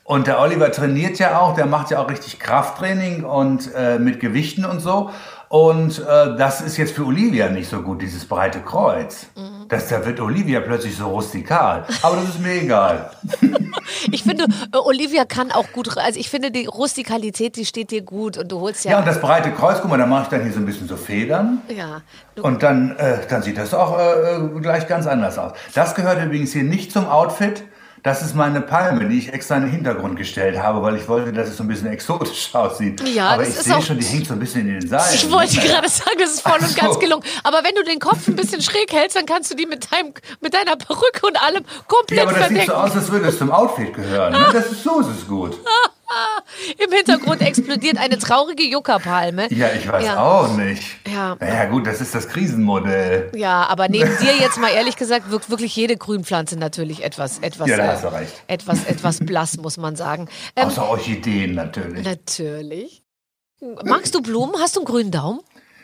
[0.04, 4.18] Und der Oliver trainiert ja auch, der macht ja auch richtig Krafttraining und äh, mit
[4.18, 5.10] Gewichten und so.
[5.52, 9.26] Und äh, das ist jetzt für Olivia nicht so gut, dieses breite Kreuz.
[9.34, 9.66] Mhm.
[9.68, 11.86] Das, da wird Olivia plötzlich so rustikal.
[12.02, 13.10] Aber das ist mir egal.
[14.12, 15.98] Ich finde, äh, Olivia kann auch gut.
[15.98, 18.92] Also ich finde, die Rustikalität, die steht dir gut und du holst ja.
[18.92, 20.88] Ja, und das breite Kreuz, guck mal, da mache ich dann hier so ein bisschen
[20.88, 21.60] so Federn.
[21.68, 22.02] ja.
[22.40, 25.52] Und dann, äh, dann sieht das auch äh, äh, gleich ganz anders aus.
[25.74, 27.64] Das gehört übrigens hier nicht zum Outfit.
[28.02, 31.32] Das ist meine Palme, die ich extra in den Hintergrund gestellt habe, weil ich wollte,
[31.32, 33.06] dass es so ein bisschen exotisch aussieht.
[33.08, 35.14] Ja, Aber das ich sehe schon, die hängt so ein bisschen in den Seilen.
[35.14, 36.98] Ich wollte gerade sagen, das ist voll und Ach ganz so.
[37.00, 37.24] gelungen.
[37.44, 40.14] Aber wenn du den Kopf ein bisschen schräg hältst, dann kannst du die mit, deinem,
[40.40, 42.70] mit deiner Perücke und allem komplett Ja, aber das sieht verdecken.
[42.70, 44.32] so aus, als würde es zum Outfit gehören.
[44.32, 44.46] Ne?
[44.52, 45.58] Das ist so, ist es gut.
[46.84, 49.52] Im Hintergrund explodiert eine traurige Juckerpalme.
[49.52, 50.22] Ja, ich weiß Ja.
[50.22, 50.82] auch nicht.
[51.06, 51.36] Ja.
[51.38, 53.30] Naja, gut, das ist das Krisenmodell.
[53.34, 57.68] Ja, aber neben dir jetzt mal ehrlich gesagt wirkt wirklich jede Grünpflanze natürlich etwas, etwas,
[57.68, 58.32] Ja, da äh, hast du recht.
[58.46, 60.28] etwas, etwas blass, muss man sagen.
[60.56, 62.04] Ähm, Außer Orchideen natürlich.
[62.04, 63.02] natürlich.
[63.84, 64.54] Magst du Blumen?
[64.60, 65.40] Hast du einen grünen Daumen?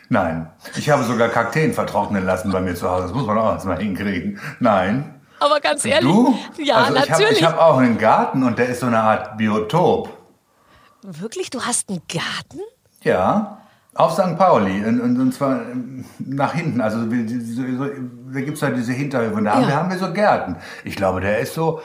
[0.09, 3.03] Nein, ich habe sogar Kakteen vertrocknen lassen bei mir zu Hause.
[3.07, 4.39] Das muss man auch erstmal hinkriegen.
[4.59, 5.13] Nein.
[5.39, 6.09] Aber ganz ehrlich.
[6.11, 6.35] Du?
[6.57, 7.39] Ja, also ich habe natürlich.
[7.39, 10.16] ich hab auch einen Garten und der ist so eine Art Biotop.
[11.09, 11.49] Wirklich?
[11.49, 12.59] Du hast einen Garten?
[13.01, 13.59] Ja,
[13.95, 14.37] auf St.
[14.37, 14.83] Pauli.
[14.85, 16.81] Und, und, und zwar ähm, nach hinten.
[16.81, 19.35] Also da gibt es halt diese Hinterhöfe.
[19.35, 19.67] Und da haben, Ja.
[19.69, 20.57] wir, haben wir so Gärten.
[20.83, 21.79] Ich glaube, der ist so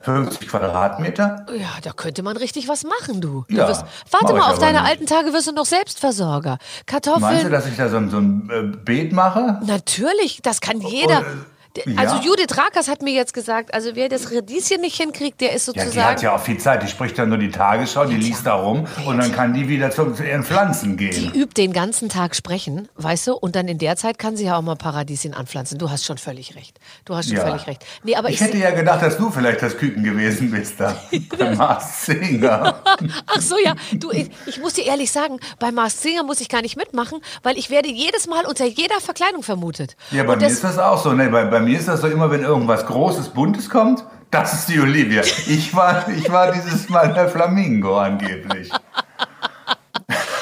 [0.00, 1.46] 50 Quadratmeter.
[1.56, 3.44] Ja, da könnte man richtig was machen, du.
[3.48, 4.88] du Ja, wirst, warte mal, auf deine nicht.
[4.90, 6.58] alten Tage wirst du noch Selbstversorger.
[6.86, 7.22] Kartoffeln.
[7.22, 9.60] Meinst du, dass ich da so, ein- so ein äh, Beet mache?
[9.64, 11.18] Natürlich, das kann jeder.
[11.20, 11.46] Und,
[11.96, 12.22] Also ja.
[12.22, 15.72] Judith Rakers hat mir jetzt gesagt, also wer das Radieschen nicht hinkriegt, der ist Ja,
[15.72, 15.90] sozusagen.
[15.92, 16.82] die hat ja auch viel Zeit.
[16.82, 19.90] Die spricht dann nur die Tagesschau, die liest da rum und dann kann die wieder
[19.90, 21.32] zu, zu ihren Pflanzen die gehen.
[21.34, 23.34] übt den ganzen Tag sprechen, weißt du?
[23.34, 25.78] Und dann in der Zeit kann sie ja auch mal Paradieschen anpflanzen.
[25.78, 26.78] Du hast schon völlig recht.
[27.04, 27.46] Du hast schon Ja.
[27.46, 27.84] völlig recht.
[28.04, 30.94] Nee, aber ich, Ich hätte ja gedacht, dass du vielleicht das Küken gewesen bist da.
[31.38, 32.82] Bei Mars Singer.
[33.26, 33.74] Ach so, ja.
[33.94, 37.20] Du, ich, ich muss dir ehrlich sagen, bei Mars Singer muss ich gar nicht mitmachen,
[37.42, 39.96] weil ich werde jedes Mal unter jeder Verkleidung vermutet.
[40.12, 41.12] Ja, bei Und mir das- ist das auch so.
[41.12, 44.68] Ne, bei, bei mir ist das so immer, wenn irgendwas Großes, Buntes kommt, das ist
[44.68, 45.22] die Olivia.
[45.22, 48.70] Ich war, ich war dieses Mal der Flamingo angeblich.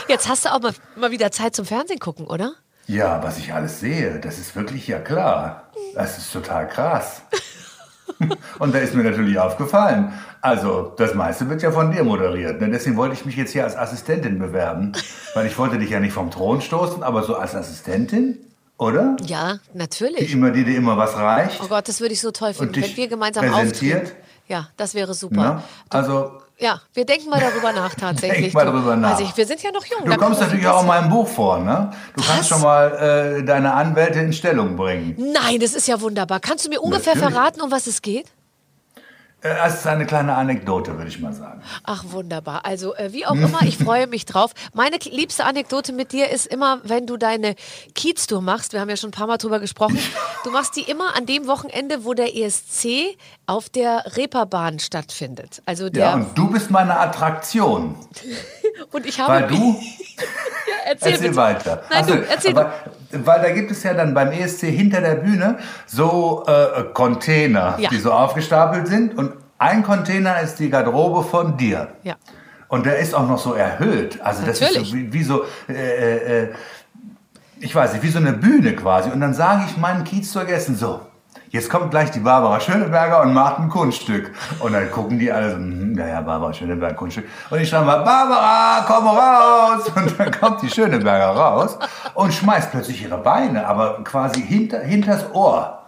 [0.09, 2.55] Jetzt hast du auch mal, mal wieder Zeit zum Fernsehen gucken, oder?
[2.87, 5.71] Ja, was ich alles sehe, das ist wirklich ja klar.
[5.95, 7.23] Das ist total krass.
[8.59, 10.13] Und da ist mir natürlich aufgefallen.
[10.41, 12.61] Also, das meiste wird ja von dir moderiert.
[12.61, 12.71] Ne?
[12.71, 14.93] Deswegen wollte ich mich jetzt hier als Assistentin bewerben.
[15.35, 18.39] Weil ich wollte dich ja nicht vom Thron stoßen, aber so als Assistentin,
[18.83, 19.17] oder?
[19.27, 20.33] Ja, Die, natürlich.
[20.33, 21.61] immer, die dir immer was reicht.
[21.63, 24.03] Oh Gott, das würde ich so toll finden, dich wenn wir gemeinsam präsentiert?
[24.03, 24.17] auftreten.
[24.49, 25.37] Ja, das wäre super.
[25.55, 25.63] Ne?
[25.89, 28.41] Also, Ja, wir denken mal darüber nach tatsächlich.
[28.53, 28.73] Denk mal du.
[28.73, 29.13] drüber nach.
[29.13, 30.05] Also ich, wir sind ja noch jung.
[30.05, 31.91] du kommst natürlich auch in meinem Buch vor, ne?
[32.15, 32.29] Du Was?
[32.29, 35.15] kannst schon mal äh, deine Anwälte in Stellung bringen.
[35.17, 36.41] Nein, das ist ja wunderbar.
[36.41, 37.35] Kannst du mir ungefähr Natürlich.
[37.35, 38.27] verraten, um was es geht?
[39.43, 41.63] Äh, Das ist eine kleine Anekdote, würde ich mal sagen.
[41.85, 42.65] Ach, wunderbar.
[42.65, 44.53] Also, äh, wie auch immer, ich freue mich drauf.
[44.73, 47.55] Meine liebste Anekdote mit dir ist immer, wenn du deine
[47.95, 48.73] Kiez-Tour machst.
[48.73, 49.99] Wir haben ja schon ein paar Mal drüber gesprochen.
[50.45, 53.17] Du machst die immer an dem Wochenende, wo der ESC
[53.53, 55.63] auf der Reeperbahn stattfindet.
[55.67, 56.05] Also der.
[56.07, 57.95] Ja, und du bist meine Attraktion.
[58.93, 59.33] und ich habe.
[59.33, 59.81] Weil du,
[60.67, 61.83] Ja, erzähl, erzähl weiter.
[61.91, 62.73] Nein, Ach so, du, erzähl aber,
[63.11, 67.91] Weil da gibt es ja dann beim ESC hinter der Bühne so äh, Container, Ja.
[67.91, 69.19] die so aufgestapelt sind.
[69.19, 71.89] Und ein Container ist die Garderobe von dir.
[72.05, 72.15] Ja.
[72.69, 74.21] Und der ist auch noch so erhöht.
[74.23, 74.91] Also das ist Natürlich.
[74.91, 76.49] so wie, wie so, äh, äh, äh,
[77.61, 79.11] ich weiß nicht, wie so eine Bühne quasi.
[79.11, 81.01] Und dann sage ich meinen Kiez zu Gästen so,
[81.53, 84.33] jetzt kommt gleich die Barbara Schöneberger und macht ein Kunststück.
[84.59, 87.27] Und dann gucken die alle so, hm, ja, Barbara Schöneberger, Kunststück.
[87.51, 89.93] Und ich schreibe mal, Barbara, komm raus.
[89.95, 91.79] Und dann kommt die Schöneberger raus
[92.15, 95.82] und schmeißt plötzlich ihre Beine, aber quasi hinter, hinters Ohr.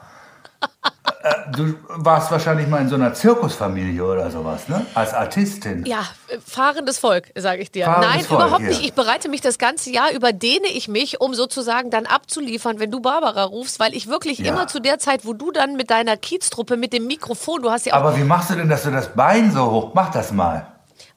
[1.52, 4.84] Du warst wahrscheinlich mal in so einer Zirkusfamilie oder sowas, ne?
[4.92, 5.86] Als Artistin.
[5.86, 7.86] Ja, äh, fahrendes Volk, sage ich dir.
[7.86, 8.68] Fahrendes Nein, Volk, überhaupt ja.
[8.68, 8.82] nicht.
[8.84, 13.00] Ich bereite mich das ganze Jahr, überdehne ich mich, um sozusagen dann abzuliefern, wenn du
[13.00, 14.52] Barbara rufst, weil ich wirklich Ja.
[14.52, 17.86] immer zu der Zeit, wo du dann mit deiner Kieztruppe, mit dem Mikrofon, du hast
[17.86, 17.98] ja auch.
[18.00, 19.90] Aber wie machst du denn, dass du das Bein so hoch?
[19.94, 20.66] Mach das mal.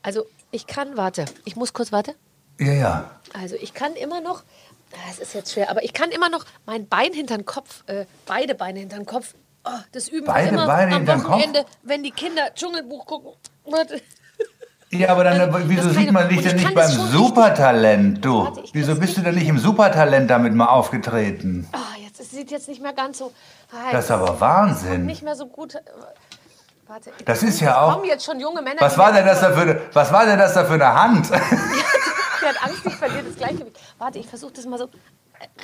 [0.03, 2.15] also, ich kann, warte, ich muss kurz, warte.
[2.59, 3.11] Ja, ja.
[3.33, 4.43] Also, ich kann immer noch,
[4.93, 7.83] ah, es ist jetzt schwer, aber ich kann immer noch mein Bein hinter den Kopf,
[7.87, 9.33] äh, beide Beine hinter den Kopf,
[9.67, 11.23] oh, das üben wir Beide immer Beine am?
[11.25, 13.33] Wochenende, wenn die Kinder Dschungelbuch gucken.
[14.89, 18.45] Ja, aber dann, äh, wieso sieht man ich- dich denn ich nicht beim Supertalent, du?
[18.45, 21.67] Warte, Wieso bist du denn nicht im Supertalent damit mal aufgetreten?
[21.73, 23.33] Ah, jetzt, es sieht jetzt nicht mehr ganz so.
[23.71, 25.05] Ah, Das ist aber Wahnsinn.
[25.05, 25.75] nicht mehr so gut.
[26.87, 28.79] Warte, Das ist ja auch- kommen jetzt schon junge Männer.
[28.79, 30.93] Was die war denn das da für eine, was war denn das da für eine
[30.93, 31.29] Hand?
[32.41, 33.77] Der hat Angst, ich verliere das Gleichgewicht.
[33.97, 34.87] Warte, ich versuche das mal so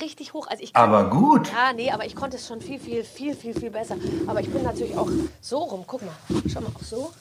[0.00, 0.46] richtig hoch.
[0.48, 1.48] Also ich kann, Aber gut.
[1.52, 3.96] Ja, nee, aber ich konnte es schon viel, viel, viel, viel, viel besser.
[4.26, 5.08] Aber ich bin natürlich auch
[5.40, 5.84] so rum.
[5.86, 6.14] Guck mal,
[6.52, 7.12] schau mal, auch so.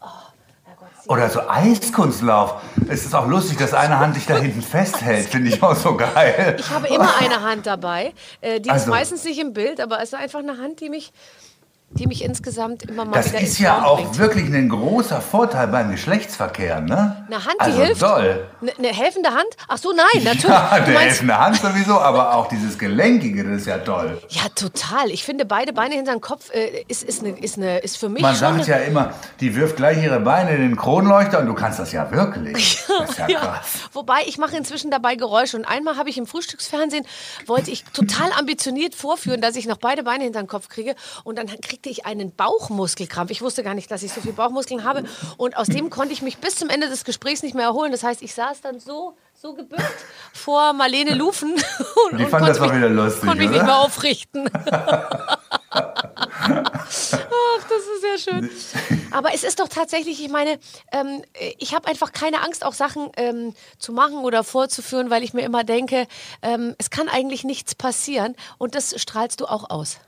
[0.00, 0.06] Oh,
[1.02, 2.60] sieh Oder so Eiskunstlauf.
[2.88, 5.28] Es ist auch lustig, dass eine Hand dich da hinten festhält.
[5.28, 6.56] Finde ich auch so geil.
[6.58, 8.14] Ich habe immer eine Hand dabei.
[8.40, 10.88] Äh, die ist Also- meistens nicht im Bild, aber es ist einfach eine Hand, die
[10.88, 11.12] mich,
[11.94, 14.18] die mich insgesamt immer mal Das wieder ist ins ja auch bringt.
[14.18, 17.24] wirklich ein großer Vorteil beim Geschlechtsverkehr, ne?
[17.26, 18.00] Eine Hand, die also hilft.
[18.00, 18.46] Toll.
[18.60, 19.46] Eine, eine helfende Hand?
[19.68, 20.44] Ach so, nein, natürlich.
[20.48, 24.20] Ja, meinst- helfende Hand sowieso, aber auch dieses Gelenkige, das ist ja toll.
[24.30, 25.10] Ja, total.
[25.10, 28.08] Ich finde, beide Beine hinter den Kopf äh, ist, ist, eine, ist, eine, ist für
[28.08, 31.54] mich Man sagt ja immer, die wirft gleich ihre Beine in den Kronleuchter und du
[31.54, 32.78] kannst das ja wirklich.
[33.02, 33.66] Das ist ja Ja, krass.
[33.92, 37.04] wobei ich mache inzwischen dabei Geräusche und einmal habe ich im Frühstücksfernsehen
[37.46, 41.36] wollte ich total ambitioniert vorführen, dass ich noch beide Beine hinter den Kopf kriege und
[41.38, 41.48] dann
[41.82, 43.32] kriegte ich einen Bauchmuskelkrampf.
[43.32, 45.02] Ich wusste gar nicht, dass ich so viel Bauchmuskeln habe
[45.36, 47.90] und aus dem konnte ich mich bis zum Ende des Gesprächs nicht mehr erholen.
[47.90, 49.82] Das heißt, ich saß dann so so gebückt
[50.32, 51.54] vor Marlene Lufen
[52.12, 53.56] und, und fand das mich, wieder lustig, konnte mich oder?
[53.56, 54.48] nicht mehr aufrichten.
[55.72, 55.98] Ach,
[57.68, 58.50] das ist ja schön.
[59.10, 60.60] Aber es ist doch tatsächlich, ich meine,
[60.92, 61.22] ähm,
[61.58, 65.42] ich habe einfach keine Angst, auch Sachen ähm, zu machen oder vorzuführen, weil ich mir
[65.42, 66.06] immer denke,
[66.42, 69.98] ähm, es kann eigentlich nichts passieren und das strahlst du auch aus.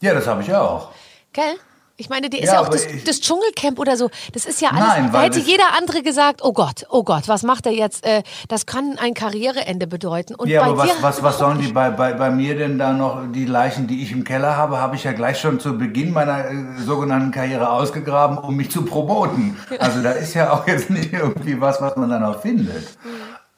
[0.00, 0.90] Ja, das habe ich auch.
[1.32, 1.56] Gell?
[1.98, 4.68] Ich meine, dir ist Ja, ja, auch das, das Dschungelcamp oder so, das ist ja
[4.68, 8.04] alles, Nein, da hätte jeder andere gesagt, oh Gott, oh Gott, was macht er jetzt?
[8.04, 10.34] Äh, das kann ein Karriereende bedeuten.
[10.34, 13.22] Und Ja, aber was, was, was sollen die bei, bei, bei mir denn da noch,
[13.32, 16.50] die Leichen, die ich im Keller habe, habe ich ja gleich schon zu Beginn meiner
[16.50, 16.54] äh,
[16.84, 19.56] sogenannten Karriere ausgegraben, um mich zu promoten.
[19.78, 22.88] Also da ist ja auch jetzt nicht irgendwie was, was man dann auch findet.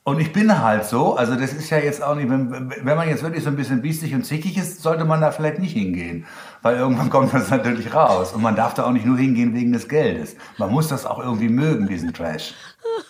[0.09, 3.11] Und ich bin halt so, also das ist ja jetzt auch nicht, wenn, wenn man
[3.11, 6.25] jetzt wirklich so ein bisschen biestig und zickig ist, sollte man da vielleicht nicht hingehen.
[6.62, 8.33] Weil irgendwann kommt das natürlich raus.
[8.33, 10.35] Und man darf da auch nicht nur hingehen wegen des Geldes.
[10.57, 12.55] Man muss das auch irgendwie mögen, diesen Trash.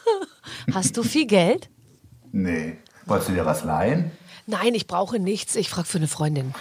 [0.74, 1.70] Hast du viel Geld?
[2.32, 2.78] Nee.
[3.06, 4.10] Wolltest du dir was leihen?
[4.46, 5.54] Nein, ich brauche nichts.
[5.54, 6.52] Ich frage für eine Freundin.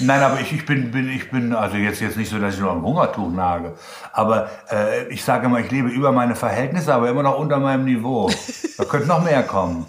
[0.00, 2.60] Nein, aber ich, ich bin, bin, ich bin, also jetzt, jetzt nicht so, dass ich
[2.60, 3.74] nur am Hungertuch nage.
[4.12, 7.84] Aber äh, ich sage immer, ich lebe über meine Verhältnisse, aber immer noch unter meinem
[7.84, 8.30] Niveau.
[8.78, 9.86] Da könnte noch mehr kommen.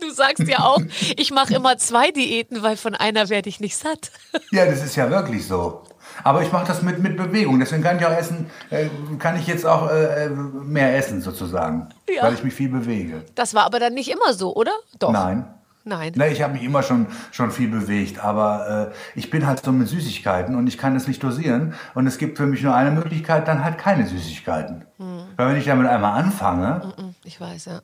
[0.00, 0.80] Du sagst ja auch,
[1.16, 4.12] ich mache immer zwei Diäten, weil von einer werde ich nicht satt.
[4.52, 5.82] Ja, das ist ja wirklich so.
[6.24, 7.58] Aber ich mache das mit, mit Bewegung.
[7.58, 8.86] Deswegen kann ich auch essen, äh,
[9.18, 11.88] kann ich jetzt auch äh, mehr essen sozusagen.
[12.08, 12.24] Ja.
[12.24, 13.24] Weil ich mich viel bewege.
[13.34, 14.72] Das war aber dann nicht immer so, oder?
[14.98, 15.10] Doch.
[15.10, 15.46] Nein.
[15.84, 16.12] Nein.
[16.14, 19.72] Ne, ich habe mich immer schon, schon viel bewegt, aber äh, ich bin halt so
[19.72, 21.74] mit Süßigkeiten und ich kann das nicht dosieren.
[21.94, 24.84] Und es gibt für mich nur eine Möglichkeit, dann halt keine Süßigkeiten.
[24.98, 25.22] Hm.
[25.36, 27.80] Weil wenn ich damit einmal anfange, Ich weiß, ja.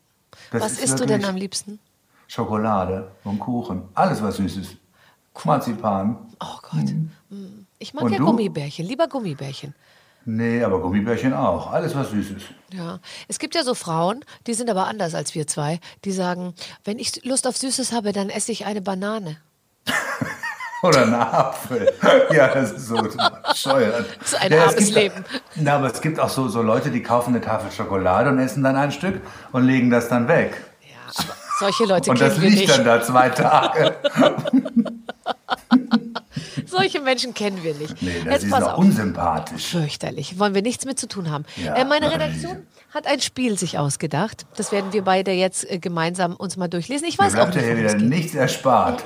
[0.53, 1.81] Was ist isst du denn am liebsten?
[2.29, 4.77] Schokolade und Kuchen, alles was süß ist.
[5.45, 6.17] Marzipan.
[6.41, 6.93] Oh Gott.
[7.31, 7.67] Mm.
[7.79, 8.27] Ich mag Und ja du?
[8.27, 9.75] Gummibärchen, lieber Gummibärchen.
[10.31, 11.73] Nee, aber Gummibärchen auch.
[11.73, 12.49] Alles was süß ist.
[12.75, 13.01] Ja.
[13.29, 16.53] Es gibt ja so Frauen, die sind aber anders als wir zwei, die sagen,
[16.85, 19.39] wenn ich Lust auf Süßes habe, dann esse ich eine Banane.
[20.83, 21.91] Oder ein Apfel.
[22.31, 24.05] ja, das ist so bescheuert.
[24.21, 25.25] Das ist ein ja, es armes gibt, Leben.
[25.55, 28.63] Na, aber es gibt auch so, so Leute, die kaufen eine Tafel Schokolade und essen
[28.63, 30.63] dann ein Stück und legen das dann weg.
[30.83, 32.69] Ja, aber solche Leute Und das liegt nicht.
[32.69, 33.97] dann da zwei Tage.
[36.67, 38.01] Solche Menschen kennen wir nicht.
[38.03, 38.79] Nee, das Jetzt ist pass auf.
[38.79, 39.67] unsympathisch.
[39.67, 40.39] Fürchterlich.
[40.39, 41.45] Wollen wir nichts mit zu tun haben.
[41.57, 44.47] Ja, äh, meine Redaktion hat ein Spiel sich ausgedacht.
[44.57, 47.07] Das werden wir beide jetzt äh, gemeinsam uns mal durchlesen.
[47.09, 49.05] Ich Mir weiß auch nicht, hier wieder nichts erspart.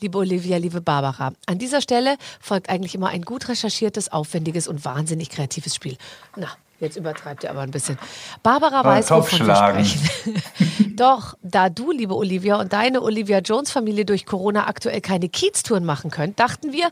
[0.00, 4.84] Liebe Olivia, liebe Barbara, an dieser Stelle folgt eigentlich immer ein gut recherchiertes, aufwendiges und
[4.84, 5.96] wahnsinnig kreatives Spiel.
[6.36, 6.48] Na,
[6.82, 7.98] jetzt übertreibt ihr aber ein bisschen.
[8.42, 10.96] Barbara weiß, wovon wir sprechen.
[10.96, 15.84] Doch, da du, liebe Olivia, und deine Olivia Jones Familie durch Corona aktuell keine Kieztouren
[15.84, 16.90] machen könnt, dachten wir,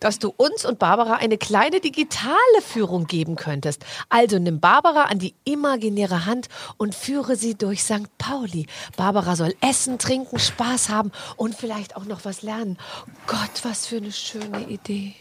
[0.00, 3.84] dass du uns und Barbara eine kleine digitale Führung geben könntest.
[4.08, 8.16] Also nimm Barbara an die imaginäre Hand und führe sie durch St.
[8.16, 8.66] Pauli.
[8.96, 12.78] Barbara soll essen, trinken, Spaß haben und vielleicht auch noch was lernen.
[13.26, 15.14] Gott, was für eine schöne Idee.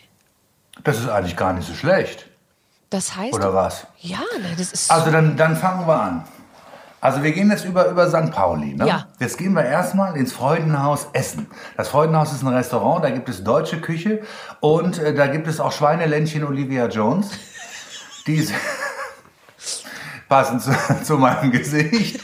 [0.84, 2.28] Das ist eigentlich gar nicht so schlecht.
[2.90, 3.34] Das heißt.
[3.34, 3.88] Oder was?
[4.00, 4.92] Ja, nein, das ist.
[4.92, 6.24] Also dann, dann fangen wir an.
[7.00, 8.32] Also wir gehen jetzt über, über St.
[8.32, 8.74] Pauli.
[8.74, 8.88] Ne?
[8.88, 9.06] Ja.
[9.20, 11.48] Jetzt gehen wir erstmal ins Freudenhaus Essen.
[11.76, 14.22] Das Freudenhaus ist ein Restaurant, da gibt es deutsche Küche
[14.62, 17.30] und äh, da gibt es auch Schweineländchen Olivia Jones.
[18.26, 18.52] Die ist
[20.28, 20.72] passend zu,
[21.04, 22.20] zu meinem Gesicht.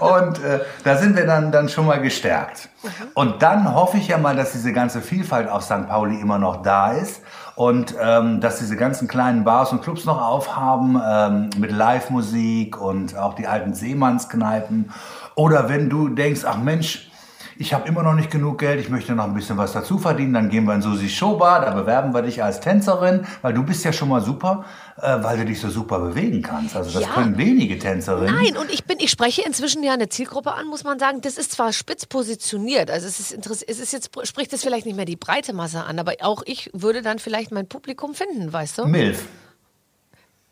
[0.00, 2.68] Und äh, da sind wir dann, dann schon mal gestärkt.
[3.14, 5.88] Und dann hoffe ich ja mal, dass diese ganze Vielfalt auf St.
[5.88, 7.22] Pauli immer noch da ist
[7.56, 13.16] und ähm, dass diese ganzen kleinen Bars und Clubs noch aufhaben ähm, mit Live-Musik und
[13.16, 14.92] auch die alten Seemannskneipen.
[15.34, 17.10] Oder wenn du denkst, ach Mensch,
[17.58, 20.34] ich habe immer noch nicht genug Geld, ich möchte noch ein bisschen was dazu verdienen,
[20.34, 23.84] dann gehen wir in Susi Showbar, da bewerben wir dich als Tänzerin, weil du bist
[23.84, 24.64] ja schon mal super,
[25.00, 26.76] äh, weil du dich so super bewegen kannst.
[26.76, 27.14] Also das Ja.
[27.14, 28.34] können wenige Tänzerinnen.
[28.34, 31.20] Nein, und ich bin, ich spreche inzwischen ja eine Zielgruppe an, muss man sagen.
[31.20, 34.86] Das ist zwar spitz positioniert, also es ist interess es ist jetzt spricht es vielleicht
[34.86, 38.52] nicht mehr die breite Masse an, aber auch ich würde dann vielleicht mein Publikum finden,
[38.52, 38.86] weißt du?
[38.86, 39.24] Milf.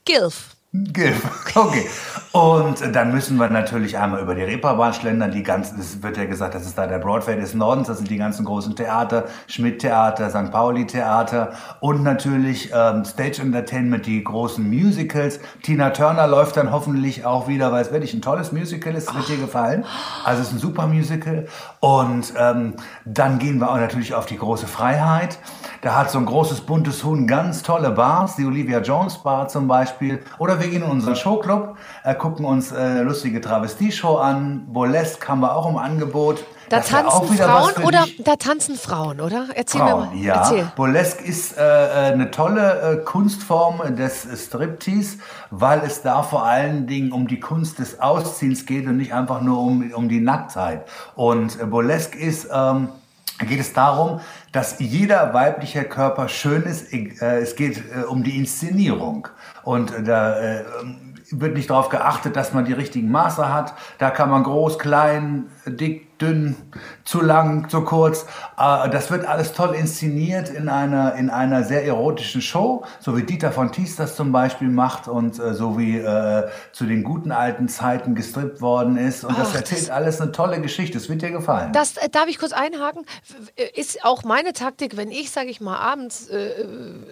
[0.04, 0.53] Gilf.
[0.74, 1.22] Gilf.
[1.56, 1.86] Okay.
[2.32, 5.30] Und dann müssen wir natürlich einmal über die Reeperbahn schlendern.
[5.30, 7.86] Die ganzen, es wird ja gesagt, das ist da der Broadway des Nordens.
[7.86, 10.50] Das sind die ganzen großen Theater, Schmidt-Theater, St.
[10.50, 15.38] Pauli-Theater und natürlich ähm, Stage Entertainment, die großen Musicals.
[15.62, 19.10] Tina Turner läuft dann hoffentlich auch wieder, weil es wirklich ein tolles Musical ist.
[19.10, 19.84] Es wird dir gefallen.
[20.24, 21.46] Also es ist ein super Musical.
[21.78, 25.38] Und ähm, dann gehen wir auch natürlich auf die große Freiheit.
[25.82, 29.68] Da hat so ein großes buntes Huhn ganz tolle Bars, die Olivia Jones Bar zum
[29.68, 30.20] Beispiel.
[30.38, 34.66] Oder wir gehen in unseren Showclub, äh, gucken uns äh, lustige Travestie-Show an.
[34.72, 36.44] Burlesque haben wir auch im Angebot.
[36.70, 38.24] Da Das tanzen Frauen oder dich.
[38.24, 39.48] da tanzen Frauen, oder?
[39.54, 40.16] Erzähl mir Frauen, mal.
[40.16, 40.34] ja.
[40.36, 40.72] Erzähl.
[40.74, 45.18] Burlesque ist äh, äh, eine tolle äh, Kunstform des Striptease,
[45.50, 49.42] weil es da vor allen Dingen um die Kunst des Ausziehens geht und nicht einfach
[49.42, 50.86] nur um, um die Nacktheit.
[51.14, 52.48] Und äh, Burlesque ist...
[52.52, 52.88] Ähm,
[53.38, 54.20] geht es darum,
[54.52, 56.92] dass jeder weibliche Körper schön ist.
[56.92, 59.28] Äh, Es geht äh, um die Inszenierung.
[59.62, 60.36] Und äh, da
[61.30, 63.74] wird nicht darauf geachtet, dass man die richtigen Maße hat.
[63.98, 66.56] Da kann man groß, klein, dick, dünn,
[67.04, 68.26] zu lang, zu kurz.
[68.58, 73.22] Äh, Das wird alles toll inszeniert in einer, in einer sehr erotischen Show, so wie
[73.22, 77.32] Dieter von Thies das zum Beispiel macht und äh, so wie äh, zu den guten
[77.32, 79.24] alten Zeiten gestrippt worden ist.
[79.24, 80.98] Und das Ach, erzählt alles eine tolle Geschichte.
[80.98, 81.72] Es wird dir gefallen.
[81.72, 83.04] Das äh, darf ich kurz einhaken.
[83.56, 86.50] Äh, Ist auch meine Taktik, wenn ich, sage ich mal, abends äh,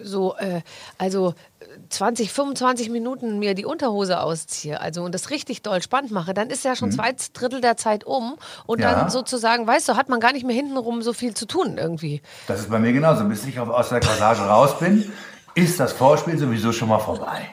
[0.03, 0.61] so, äh,
[0.97, 6.11] also äh, 20, 25 Minuten mir die Unterhose ausziehe, also und das richtig doll spannend
[6.11, 8.35] mache, dann ist ja schon zwei Drittel der Zeit um
[8.65, 8.83] und Mhm.
[8.83, 8.91] Ja.
[8.92, 12.21] dann sozusagen, weißt du, hat man gar nicht mehr hintenrum so viel zu tun irgendwie.
[12.47, 13.23] Das ist bei mir genauso.
[13.25, 15.11] Bis ich aus der Corsage raus bin,
[15.55, 17.49] ist das Vorspiel sowieso schon mal vorbei.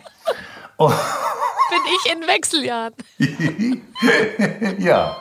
[0.78, 2.94] Oh, Bin ich in Wechseljahren.
[4.78, 5.16] ja.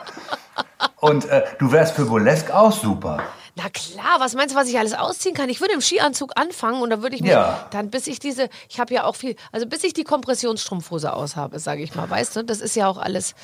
[1.00, 3.22] Und äh, du wärst für Burlesque auch super.
[3.56, 5.48] Na klar, was meinst du, was ich alles ausziehen kann?
[5.48, 7.66] Ich würde im Skianzug anfangen und dann würde ich mich Ja.
[7.72, 11.58] dann, bis ich diese, ich habe ja auch viel, also bis ich die Kompressionsstrumpfhose aushabe,
[11.58, 13.34] sage ich mal, weißt du, das ist ja auch alles.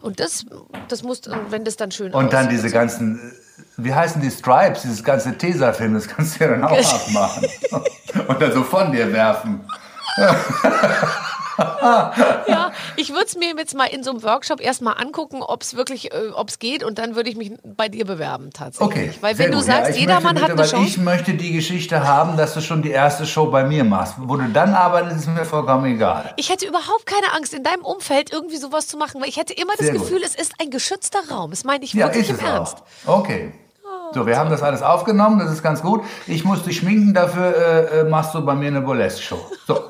[0.00, 0.46] Und das,
[0.88, 2.74] das muss, wenn das dann schön Und dann diese so.
[2.74, 3.32] ganzen,
[3.76, 7.46] wie heißen die Stripes, dieses ganze Tesafilm, das kannst du ja dann auch abmachen.
[8.28, 9.60] Und dann so von dir werfen.
[12.48, 15.76] Ja, ich würde es mir jetzt mal in so einem Workshop erstmal angucken, ob es
[15.76, 18.88] wirklich, äh, ob es geht und dann würde ich mich bei dir bewerben tatsächlich.
[18.88, 19.12] Okay.
[19.20, 19.66] Weil wenn du gut.
[19.66, 20.88] sagst, ja, jedermann möchte hat bitte, eine Chance.
[20.88, 24.14] Ich möchte die Geschichte haben, dass du schon die erste Show bei mir machst.
[24.18, 26.32] Wo du dann arbeitest, ist mir vollkommen egal.
[26.36, 29.52] Ich hätte überhaupt keine Angst, in deinem Umfeld irgendwie sowas zu machen, weil ich hätte
[29.52, 30.02] immer das Sehr gut.
[30.02, 31.50] Gefühl, es ist ein geschützter Raum.
[31.50, 32.78] Das meine ich Ja, wirklich im es Ernst.
[33.06, 33.18] auch.
[33.18, 33.52] Okay.
[34.14, 36.02] So, wir haben das alles aufgenommen, das ist ganz gut.
[36.26, 39.38] Ich muss dich schminken, dafür äh, äh, machst du bei mir eine Burlesque-Show.
[39.66, 39.80] So.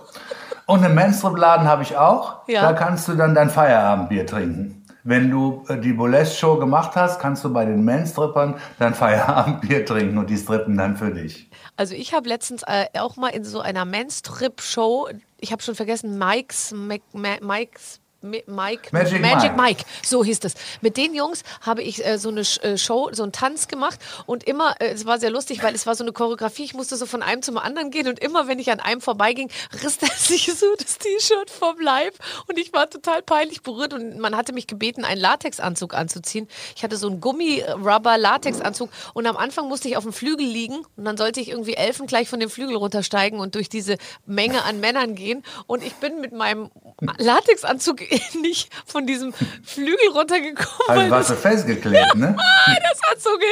[0.68, 2.46] Und einen Menstrip-Laden habe ich auch.
[2.46, 2.60] Ja.
[2.60, 4.84] Da kannst du dann dein Feierabendbier trinken.
[5.02, 10.18] Wenn du äh, die Burlesque-Show gemacht hast, kannst du bei den Menstrippern dein Feierabendbier trinken
[10.18, 11.50] und die strippen dann für dich.
[11.78, 16.18] Also ich habe letztens äh, auch mal in so einer Menstrip-Show, ich habe schon vergessen,
[16.18, 19.56] Mike's, Mike, Mike's, Mi- Mike, Magic Magic Mike.
[19.56, 20.54] Mike, so hieß es.
[20.80, 24.42] Mit den Jungs habe ich äh, so eine äh, Show, so einen Tanz gemacht und
[24.42, 27.06] immer, äh, es war sehr lustig, weil es war so eine Choreografie, ich musste so
[27.06, 29.50] von einem zum anderen gehen und immer, wenn ich an einem vorbeiging,
[29.84, 32.14] riss er sich so das T-Shirt vom Leib
[32.48, 36.48] und ich war total peinlich berührt und man hatte mich gebeten, einen Latexanzug anzuziehen.
[36.74, 41.04] Ich hatte so einen Gummi-Rubber-Latexanzug und am Anfang musste ich auf dem Flügel liegen und
[41.04, 44.80] dann sollte ich irgendwie elfen gleich von dem Flügel runtersteigen und durch diese Menge an
[44.80, 46.70] Männern gehen und ich bin mit meinem
[47.18, 48.07] Latexanzug
[48.42, 52.36] nicht von diesem Flügel runtergekommen, Also warst du festgeklebt, ne?
[52.66, 53.46] das hat so ge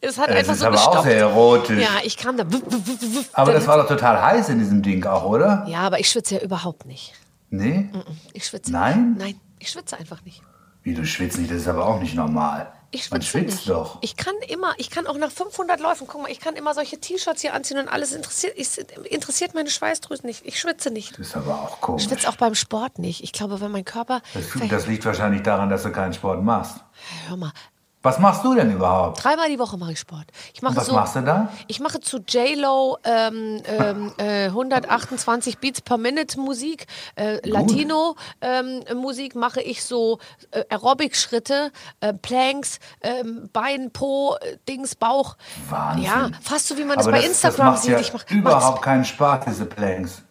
[0.00, 1.04] das hat Das einfach ist so aber auch gestoppt.
[1.08, 1.80] sehr erotisch.
[1.82, 2.44] Ja, ich kam da.
[3.34, 5.64] aber das war doch total heiß in diesem Ding auch, oder?
[5.68, 7.12] Ja, aber ich schwitze ja überhaupt nicht.
[7.50, 7.88] Nee?
[8.32, 9.10] Ich schwitze Nein?
[9.10, 9.18] nicht.
[9.18, 10.42] Nein, ich schwitze einfach nicht.
[10.82, 12.72] Wie, du schwitzt nicht, das ist aber auch nicht normal.
[12.94, 13.68] Ich Man schwitze schwitzt nicht.
[13.70, 13.98] doch.
[14.02, 17.00] Ich kann immer, ich kann auch nach 500 Läufen, guck mal, ich kann immer solche
[17.00, 18.68] T-Shirts hier anziehen und alles interessiert, ich,
[19.10, 20.44] interessiert meine Schweißdrüsen nicht.
[20.44, 21.12] Ich schwitze nicht.
[21.18, 22.02] Das ist aber auch komisch.
[22.04, 23.22] Ich schwitze auch beim Sport nicht.
[23.24, 24.20] Ich glaube, wenn mein Körper.
[24.34, 26.76] Das, das liegt wahrscheinlich daran, dass du keinen Sport machst.
[27.28, 27.52] Hör mal,
[28.02, 29.22] Was machst du denn überhaupt?
[29.22, 30.26] dreimal die Woche mache ich Sport.
[30.52, 31.48] Ich mache Was so, machst du da?
[31.68, 36.86] Ich mache zu J-Lo ähm, ähm, äh, 128 Beats per Minute Musik.
[37.14, 40.18] Äh, Latino ähm, Musik mache ich so
[40.50, 45.36] äh, Aerobic-Schritte, äh, Planks, ähm, Bein, Po, äh, Dings, Bauch.
[45.68, 46.04] Wahnsinn.
[46.04, 47.92] Ja, fast so wie man das aber bei das, Instagram das sieht.
[47.92, 50.22] Ja ich mach, überhaupt keinen Spaß, diese Planks.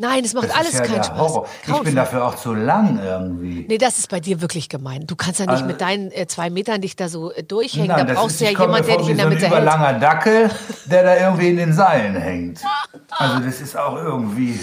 [0.00, 1.18] Nein, es macht Das alles ja keinen Spaß.
[1.18, 1.46] Horror.
[1.66, 3.66] Ich bin dafür auch zu lang irgendwie.
[3.68, 5.06] Nee, das ist bei dir wirklich gemein.
[5.06, 7.88] Du kannst ja nicht Also- mit deinen äh, zwei Metern dich da so äh, durchhängen.
[7.88, 9.28] Nein, da das brauchst du ja ich komme jemand, mir der dich in der ein
[9.34, 9.52] Mitte hält.
[9.52, 10.50] überlanger Dackel,
[10.86, 12.60] der da irgendwie in den Seilen hängt.
[13.10, 14.58] Also das ist auch irgendwie...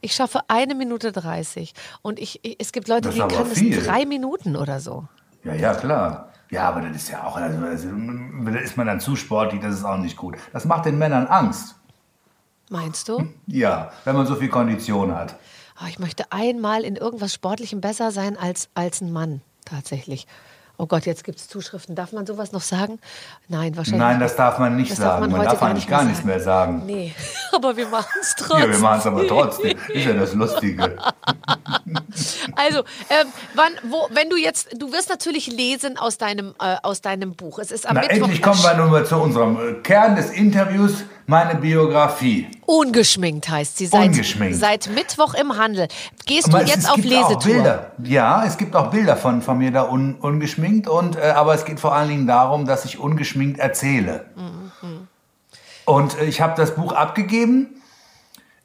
[0.00, 1.72] Ich schaffe eine Minute 30.
[2.02, 3.80] Und ich, ich, es gibt Leute, Das die können es viel.
[3.80, 5.04] drei Minuten oder so.
[5.44, 6.30] Ja, ja, klar.
[6.50, 7.36] Ja, aber das ist ja auch...
[7.36, 7.88] Also, also,
[8.44, 10.34] da ist man dann zu sportlich, das ist auch nicht gut.
[10.52, 11.76] Das macht den Männern Angst.
[12.72, 13.28] Meinst du?
[13.46, 15.36] Ja, wenn man so viel Kondition hat.
[15.76, 20.26] Ah, ich möchte einmal in irgendwas Sportlichem besser sein als, als ein Mann, tatsächlich.
[20.78, 21.94] Oh Gott, jetzt gibt es Zuschriften.
[21.94, 22.98] Darf man sowas noch sagen?
[23.46, 25.20] Nein, wahrscheinlich Nein, das darf man nicht Das darf sagen.
[25.20, 26.82] man Man, heute darf gar eigentlich nicht gar mehr nichts mehr sagen.
[26.86, 27.14] Nee,
[27.52, 28.58] aber wir machen es trotzdem.
[28.58, 29.78] Ja, wir machen es aber trotzdem.
[29.90, 30.96] Ist ja das Lustige.
[32.56, 32.78] Also,
[33.10, 37.34] ähm, wann, wo, wenn du jetzt, du wirst natürlich lesen aus deinem, äh, aus deinem
[37.34, 37.58] Buch.
[37.58, 40.30] Es ist am Na, Mittwoch endlich kommen wir nun mal zu unserem äh, Kern des
[40.30, 42.48] Interviews, meine Biografie.
[42.66, 43.86] Ungeschminkt heißt sie.
[43.86, 44.56] Seit, Ungeschminkt.
[44.56, 45.88] Seit Mittwoch im Handel.
[46.26, 47.54] Gehst du Aber es- jetzt es auf gibt auch Lesetour?
[47.54, 47.90] Bilder.
[48.04, 50.88] Ja, es gibt auch Bilder von, von mir da un, ungeschminkt.
[50.88, 54.26] Und, äh, aber es geht vor allen Dingen darum, dass ich ungeschminkt erzähle.
[55.84, 57.82] Und äh, ich habe das Buch abgegeben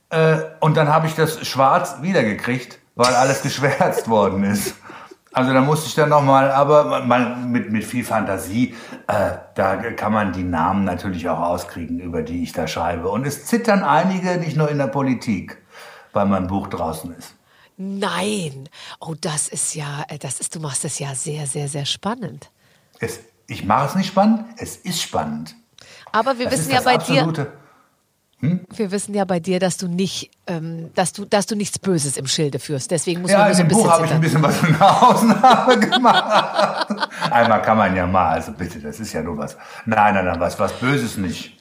[0.10, 4.76] äh, und dann habe ich das schwarz wiedergekriegt, weil alles geschwärzt worden ist.
[5.38, 8.74] Also da musste ich dann nochmal, aber man, mit, mit viel Fantasie,
[9.06, 13.10] äh, da kann man die Namen natürlich auch rauskriegen, über die ich da schreibe.
[13.10, 15.60] Und es zittern einige, nicht nur in der Politik,
[16.12, 17.36] weil mein Buch draußen ist.
[17.78, 18.68] Nein.
[19.00, 22.50] Oh, das ist ja, äh, das ist, du machst es ja sehr, sehr, sehr spannend.
[22.98, 25.54] Es, ich mache es nicht spannend, es ist spannend.
[26.14, 27.52] Aber wir Das wissen ja bei dir,
[28.42, 28.78] absolute.
[28.78, 32.18] wir wissen ja bei dir, dass du nicht, ähm, dass du, dass du nichts Böses
[32.18, 32.92] im Schilde führst.
[32.92, 34.78] Deswegen muss Ja, man in so ein dem Buch habe ich ein bisschen was von
[34.78, 36.88] der Ausnahme gemacht.
[37.32, 39.56] Einmal kann man ja mal, also bitte, das ist ja nur was.
[39.86, 41.54] Nein, nein, nein, was, was Böses nicht.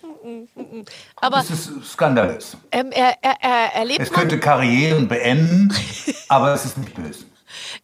[1.16, 2.57] Aber Es ist skandalös.
[2.72, 5.72] ähm, er, er, er, erlebt, Es könnte Karrieren beenden,
[6.29, 7.24] aber es ist nicht böse.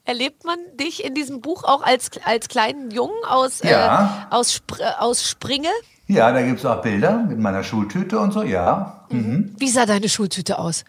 [0.04, 4.26] erlebt man dich in diesem Buch auch als, als kleinen Jungen aus, Ja.
[4.30, 5.68] äh, aus, Spr äh, aus Springe?
[6.12, 9.06] Ja, da gibt es auch Bilder mit meiner Schultüte und so, ja.
[9.08, 10.84] Wie sah deine Schultüte aus?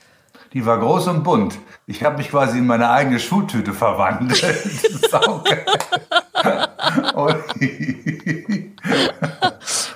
[0.52, 1.58] Die war groß und bunt.
[1.88, 4.44] Ich habe mich quasi in meine eigene Schultüte verwandelt.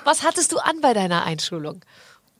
[0.04, 1.84] Was hattest du an bei deiner Einschulung?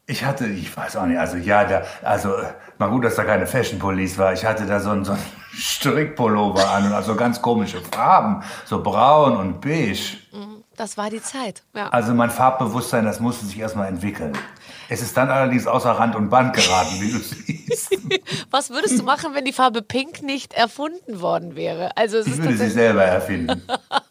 [0.07, 2.33] Ich hatte, ich weiß auch nicht, also ja, da, also
[2.79, 4.33] mal gut, dass da keine Fashion Police war.
[4.33, 5.23] Ich hatte da so einen, so einen
[5.53, 10.17] Strickpullover an und also ganz komische Farben, so braun und beige.
[10.79, 11.65] Das war die Zeit.
[11.75, 11.89] Ja.
[11.89, 14.33] Also mein Farbbewusstsein, das musste sich erstmal entwickeln.
[14.89, 17.99] Es ist dann allerdings außer Rand und Band geraten, wie du siehst.
[18.53, 21.97] Was würdest du machen, wenn die Farbe Pink nicht erfunden worden wäre?
[21.97, 23.61] Also Ich ist würde sie selber erfinden.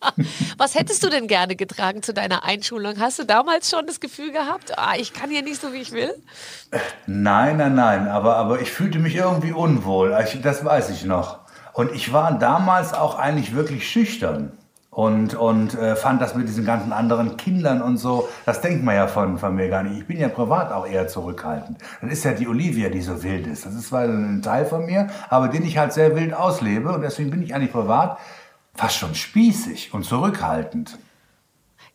[0.57, 2.99] Was hättest du denn gerne getragen zu deiner Einschulung?
[2.99, 5.93] Hast du damals schon das Gefühl gehabt, ah, ich kann hier nicht so, wie ich
[5.93, 6.13] will?
[7.05, 10.13] Nein, nein, nein, aber, aber ich fühlte mich irgendwie unwohl.
[10.25, 11.39] Ich, das weiß ich noch.
[11.71, 14.51] Und ich war damals auch eigentlich wirklich schüchtern.
[14.97, 18.95] Und, und äh, fand das mit diesen ganzen anderen Kindern und so, das denkt man
[18.95, 19.99] ja von, von mir gar nicht.
[19.99, 21.77] Ich bin ja privat auch eher zurückhaltend.
[22.01, 23.67] Das ist ja die Olivia, die so wild ist.
[23.67, 26.91] Das ist zwar ein Teil von mir, aber den ich halt sehr wild auslebe.
[26.91, 28.17] Und deswegen bin ich eigentlich privat
[28.73, 30.97] fast schon spießig und zurückhaltend.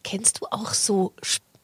[0.04, 1.12] Kennst du auch so,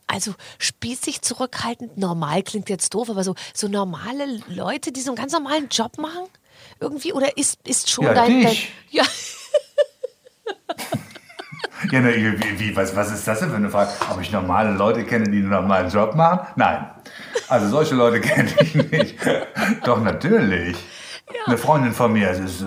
[0.09, 5.16] also spießig zurückhaltend, normal klingt jetzt doof, aber so, so normale Leute, die so einen
[5.18, 6.26] ganz normalen Job machen?
[6.80, 7.12] Irgendwie?
[7.12, 8.51] Oder ist, ist schon Ja, dein, dein.
[8.51, 8.72] dich.
[8.91, 9.09] Ja, Ja,
[11.93, 13.91] na, wie, wie, was, was ist das denn für eine Frage?
[14.11, 16.41] Ob ich normale Leute kenne, die einen normalen Job machen?
[16.57, 16.86] Nein.
[17.49, 19.16] Also solche Leute kenne ich nicht.
[19.84, 20.76] Doch, natürlich.
[21.47, 22.64] Eine Freundin von mir, ist, äh,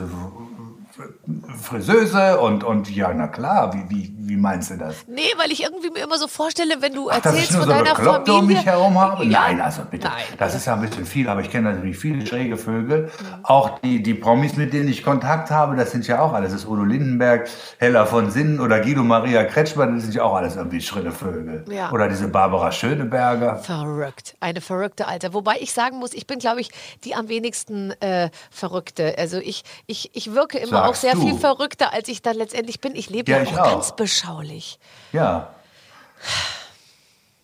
[1.54, 4.96] Friseuse und, und ja, na klar, wie, wie, wie meinst du das?
[5.08, 7.96] Nee, weil ich irgendwie mir immer so vorstelle, wenn du Ach, erzählst von so deiner
[7.96, 8.34] Familie.
[8.34, 9.24] um mich herum habe?
[9.26, 9.42] Ja.
[9.42, 10.08] Nein, also bitte.
[10.08, 10.24] Nein.
[10.38, 13.10] Das ist ja ein bisschen viel, aber ich kenne natürlich viele schräge Vögel.
[13.44, 16.52] Auch die, die Promis, mit denen ich Kontakt habe, das sind ja auch alles.
[16.52, 20.36] Das ist Udo Lindenberg, Hella von Sinnen oder Guido Maria Kretschmann, das sind ja auch
[20.36, 21.66] alles irgendwie schrille Vögel.
[21.70, 21.92] Ja.
[21.92, 23.58] Oder diese Barbara Schöneberger.
[23.58, 25.34] Verrückt, eine verrückte Alte.
[25.34, 26.72] Wobei ich sagen muss, ich bin, glaube ich,
[27.04, 29.16] die am wenigsten äh, Verrückte.
[29.18, 31.22] Also ich, ich, ich wirke immer Sagst auch sehr du.
[31.22, 32.96] viel verrückter, als ich dann letztendlich bin.
[32.96, 33.64] Ich lebe Ja, auch, auch.
[33.74, 34.80] ganz beschaulich.
[35.12, 35.50] Ja.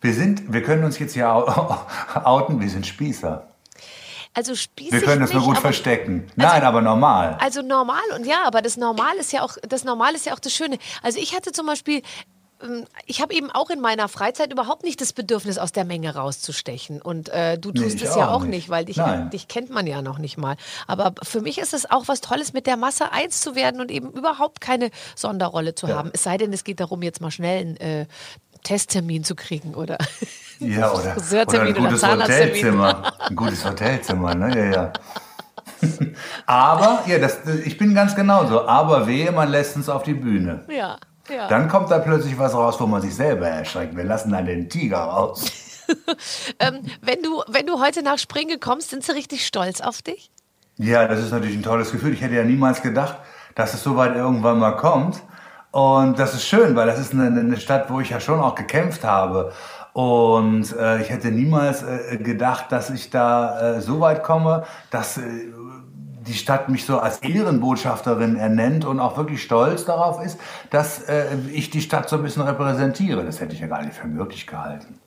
[0.01, 1.77] Wir sind, wir können uns jetzt ja au-
[2.23, 3.47] outen, wir sind Spießer.
[4.33, 6.27] Also spießig Wir können das nur nicht, gut aber- verstecken.
[6.35, 7.37] Nein, aber normal.
[7.41, 10.39] Also normal und ja, aber das Normal ist ja auch das Normal ist ja auch
[10.39, 10.77] das Schöne.
[11.01, 12.03] Also ich hatte zum Beispiel
[13.05, 17.01] ich habe eben auch in meiner Freizeit überhaupt nicht das Bedürfnis, aus der Menge rauszustechen.
[17.01, 18.49] Und äh, du Nee, tust es ja auch nicht.
[18.49, 18.99] nicht, weil dich,
[19.31, 20.57] dich kennt man ja noch nicht mal.
[20.87, 23.91] Aber für mich ist es auch was Tolles, mit der Masse eins zu werden und
[23.91, 26.09] eben überhaupt keine Sonderrolle zu haben.
[26.13, 28.05] Es sei denn, es geht darum, jetzt mal schnell einen äh,
[28.63, 29.97] Testtermin zu kriegen oder
[30.59, 31.15] Ja, oder,
[31.47, 32.47] oder ein oder gutes Zahnarzttermin.
[32.49, 33.13] Hotelzimmer.
[33.29, 34.57] Ein gutes Hotelzimmer, ne?
[34.57, 34.93] Ja, ja.
[36.47, 38.67] Aber, ja, das, ich bin ganz genauso.
[38.67, 40.65] Aber wehe, man lässt uns auf die Bühne.
[40.69, 40.97] Ja,
[41.29, 41.47] ja.
[41.47, 43.95] Dann kommt da plötzlich was raus, wo man sich selber erschreckt.
[43.95, 45.51] Wir lassen dann den Tiger raus.
[46.59, 50.31] ähm, wenn, du, wenn du heute nach Springe kommst, sind sie richtig stolz auf dich?
[50.77, 52.13] Ja, das ist natürlich ein tolles Gefühl.
[52.13, 53.17] Ich hätte ja niemals gedacht,
[53.55, 55.21] dass es so weit irgendwann mal kommt.
[55.71, 58.55] Und das ist schön, weil das ist eine, eine Stadt, wo ich ja schon auch
[58.55, 59.51] gekämpft habe.
[59.93, 65.17] Und äh, ich hätte niemals äh, gedacht, dass ich da äh, so weit komme, dass
[65.17, 65.21] äh,
[66.27, 70.37] die Stadt mich so als Ehrenbotschafterin ernennt und auch wirklich stolz darauf ist,
[70.69, 73.23] dass äh, ich die Stadt so ein bisschen repräsentiere.
[73.23, 74.99] Das hätte ich ja gar nicht für möglich gehalten.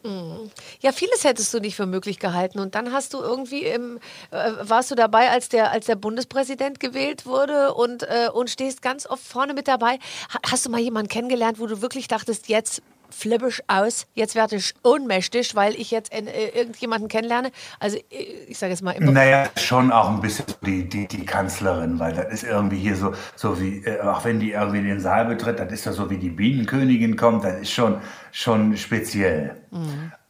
[0.80, 2.58] Ja, vieles hättest du nicht für möglich gehalten.
[2.58, 3.98] Und dann hast du irgendwie im,
[4.30, 8.80] äh, warst du dabei, als der, als der Bundespräsident gewählt wurde und, äh, und stehst
[8.80, 9.98] ganz oft vorne mit dabei.
[10.32, 14.34] Ha hast du mal jemanden kennengelernt, wo du wirklich dachtest, jetzt flippe ich aus, jetzt
[14.34, 17.50] werde ich ohnmächtig, weil ich jetzt äh, irgendjemanden kennenlerne?
[17.78, 19.12] Also äh, ich sage jetzt mal immer.
[19.12, 23.14] Naja, schon auch ein bisschen die, die, die Kanzlerin, weil das ist irgendwie hier so,
[23.36, 26.18] so wie, äh, auch wenn die irgendwie den Saal betritt, das ist ja so wie
[26.18, 28.00] die Bienenkönigin kommt, das ist schon,
[28.32, 29.56] schon speziell.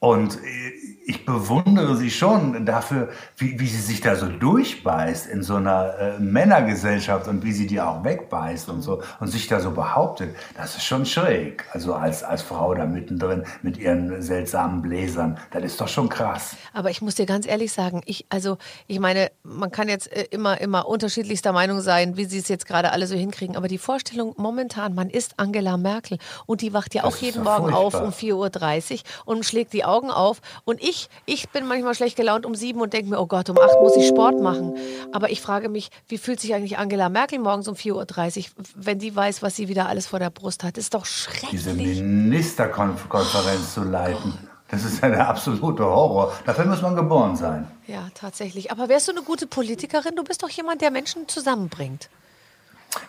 [0.00, 0.72] Und äh,
[1.10, 5.98] ich bewundere sie schon dafür, wie, wie sie sich da so durchbeißt in so einer
[5.98, 10.36] äh, Männergesellschaft und wie sie die auch wegbeißt und so und sich da so behauptet.
[10.56, 11.64] Das ist schon schräg.
[11.72, 16.54] Also als, als Frau da mittendrin mit ihren seltsamen Bläsern, das ist doch schon krass.
[16.72, 20.28] Aber ich muss dir ganz ehrlich sagen, ich, also, ich meine, man kann jetzt äh,
[20.30, 23.56] immer, immer unterschiedlichster Meinung sein, wie sie es jetzt gerade alle so hinkriegen.
[23.56, 27.42] Aber die Vorstellung momentan, man ist Angela Merkel und die wacht ja Das auch jeden
[27.42, 28.04] Morgen auf furchtbar.
[28.04, 30.40] um 4.30 Uhr und schlägt die Augen auf.
[30.64, 33.58] Und ich, ich bin manchmal schlecht gelaunt um sieben und denke mir, oh Gott, um
[33.58, 34.74] acht muss ich Sport machen.
[35.12, 38.98] Aber ich frage mich, wie fühlt sich eigentlich Angela Merkel morgens um 4.30 Uhr, wenn
[38.98, 40.76] die weiß, was sie wieder alles vor der Brust hat?
[40.76, 42.00] Das ist doch diese schrecklich.
[42.00, 44.34] Ministerkonferenz zu leiten.
[44.70, 46.32] Das ist ja der absolute Horror.
[46.46, 47.66] Dafür muss man geboren sein.
[47.88, 48.70] Ja, tatsächlich.
[48.70, 50.14] Aber wärst du eine gute Politikerin?
[50.14, 52.08] Du bist doch jemand, der Menschen zusammenbringt.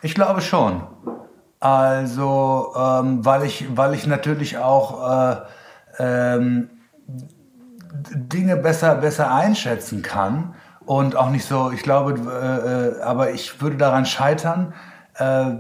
[0.02, 0.82] Ich glaube schon.
[1.60, 5.36] Also, ähm, weil, ich, weil ich natürlich auch äh,
[6.00, 6.71] ähm,
[7.92, 13.62] Dinge besser, besser einschätzen kann und auch nicht so, ich glaube, äh, äh, aber ich
[13.62, 14.74] würde daran scheitern,
[15.16, 15.52] äh,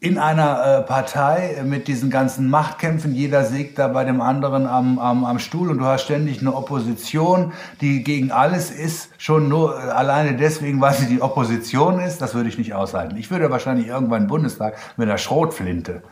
[0.00, 5.00] in einer äh, Partei mit diesen ganzen Machtkämpfen, jeder sägt da bei dem anderen am,
[5.00, 9.76] am, am Stuhl und du hast ständig eine Opposition, die gegen alles ist, schon nur
[9.76, 13.16] äh, alleine deswegen, weil sie die Opposition ist, das würde ich nicht aushalten.
[13.16, 16.02] Ich würde wahrscheinlich irgendwann im Bundestag mit einer Schrotflinte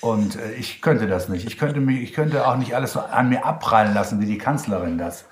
[0.00, 1.46] und äh, ich könnte das nicht.
[1.46, 4.38] Ich könnte, mich, ich könnte auch nicht alles so an mir abprallen lassen, wie die
[4.38, 5.24] Kanzlerin das.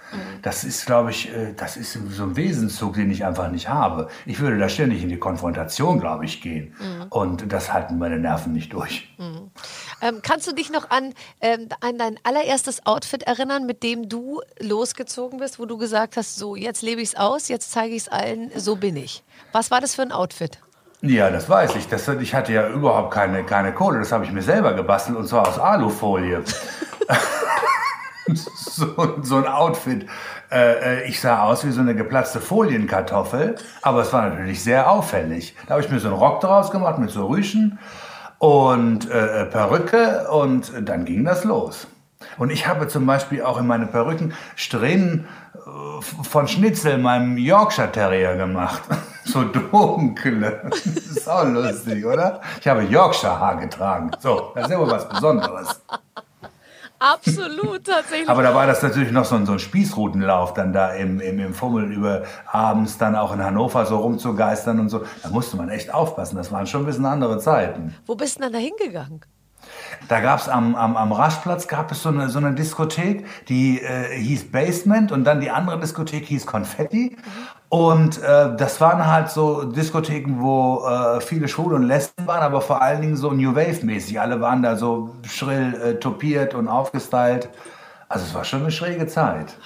[0.42, 4.08] Das ist, glaube ich, äh, das ist so ein Wesenszug, den ich einfach nicht habe.
[4.26, 6.74] Ich würde da ständig in die Konfrontation, glaube ich, gehen.
[7.10, 9.14] Und das halten meine Nerven nicht durch.
[10.00, 14.40] Ähm, kannst du dich noch an, ähm, an dein allererstes Outfit erinnern, mit dem du
[14.60, 18.02] losgezogen bist, wo du gesagt hast, so, jetzt lebe ich es aus, jetzt zeige ich
[18.02, 19.22] es allen, so bin ich.
[19.52, 20.58] Was war das für ein Outfit?
[21.06, 21.86] Ja, das weiß ich.
[21.86, 23.98] Das, ich hatte ja überhaupt keine, keine Kohle.
[23.98, 26.42] Das habe ich mir selber gebastelt und zwar aus Alufolie.
[28.34, 30.06] so, so ein Outfit.
[30.50, 34.90] Äh, äh, ich sah aus wie so eine geplatzte Folienkartoffel, aber es war natürlich sehr
[34.90, 35.54] auffällig.
[35.66, 37.78] Da habe ich mir so einen Rock draus gemacht mit so Rüschen
[38.38, 41.86] und äh, Perücke und dann ging das los.
[42.38, 47.90] Und ich habe zum Beispiel auch in meine Perücken Strähnen äh, von Schnitzel, meinem Yorkshire
[47.90, 48.82] Terrier, gemacht.
[49.26, 50.60] So dunkle.
[50.70, 52.42] Das ist auch lustig, oder?
[52.60, 54.10] Ich habe Yorkshire Haar getragen.
[54.20, 55.80] So, das ist immer was Besonderes.
[56.98, 58.28] Absolut, tatsächlich.
[58.28, 61.38] Aber da war das natürlich noch so ein, so ein Spießrutenlauf, dann da im, im,
[61.38, 65.04] im Fummel über abends dann auch in Hannover so rumzugeistern und so.
[65.22, 66.36] Da musste man echt aufpassen.
[66.36, 67.94] Das waren schon ein bisschen andere Zeiten.
[68.06, 69.20] Wo bist du denn dann da hingegangen?
[70.08, 73.80] Da gab es am, am, am Raschplatz gab es so eine, so eine Diskothek, die
[73.80, 77.16] äh, hieß Basement und dann die andere Diskothek hieß Konfetti.
[77.68, 82.60] Und äh, das waren halt so Diskotheken, wo äh, viele Schwule und Lesben waren, aber
[82.60, 84.20] vor allen Dingen so New Wave-mäßig.
[84.20, 87.48] Alle waren da so schrill äh, topiert und aufgestylt.
[88.08, 89.56] Also es war schon eine schräge Zeit.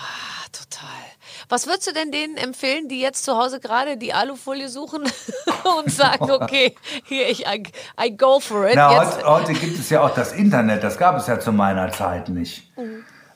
[1.48, 5.02] Was würdest du denn denen empfehlen, die jetzt zu Hause gerade die Alufolie suchen
[5.78, 6.74] und sagen, okay,
[7.04, 7.62] hier, ich, I,
[8.00, 8.74] I go for it.
[8.76, 9.16] Na, jetzt.
[9.24, 12.28] heute, heute gibt es ja auch das Internet, das gab es ja zu meiner Zeit
[12.28, 12.70] nicht.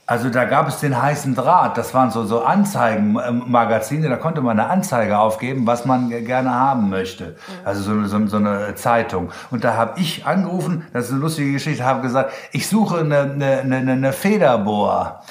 [0.04, 4.58] Also da gab es den heißen Draht, das waren so, so Anzeigenmagazine, da konnte man
[4.58, 7.36] eine Anzeige aufgeben, was man ge- gerne haben möchte.
[7.64, 9.30] Also so, eine- so, so eine Zeitung.
[9.50, 13.20] Und da habe ich angerufen, das ist eine lustige Geschichte, habe gesagt, ich suche eine,
[13.20, 15.22] eine, eine, eine Federbohr.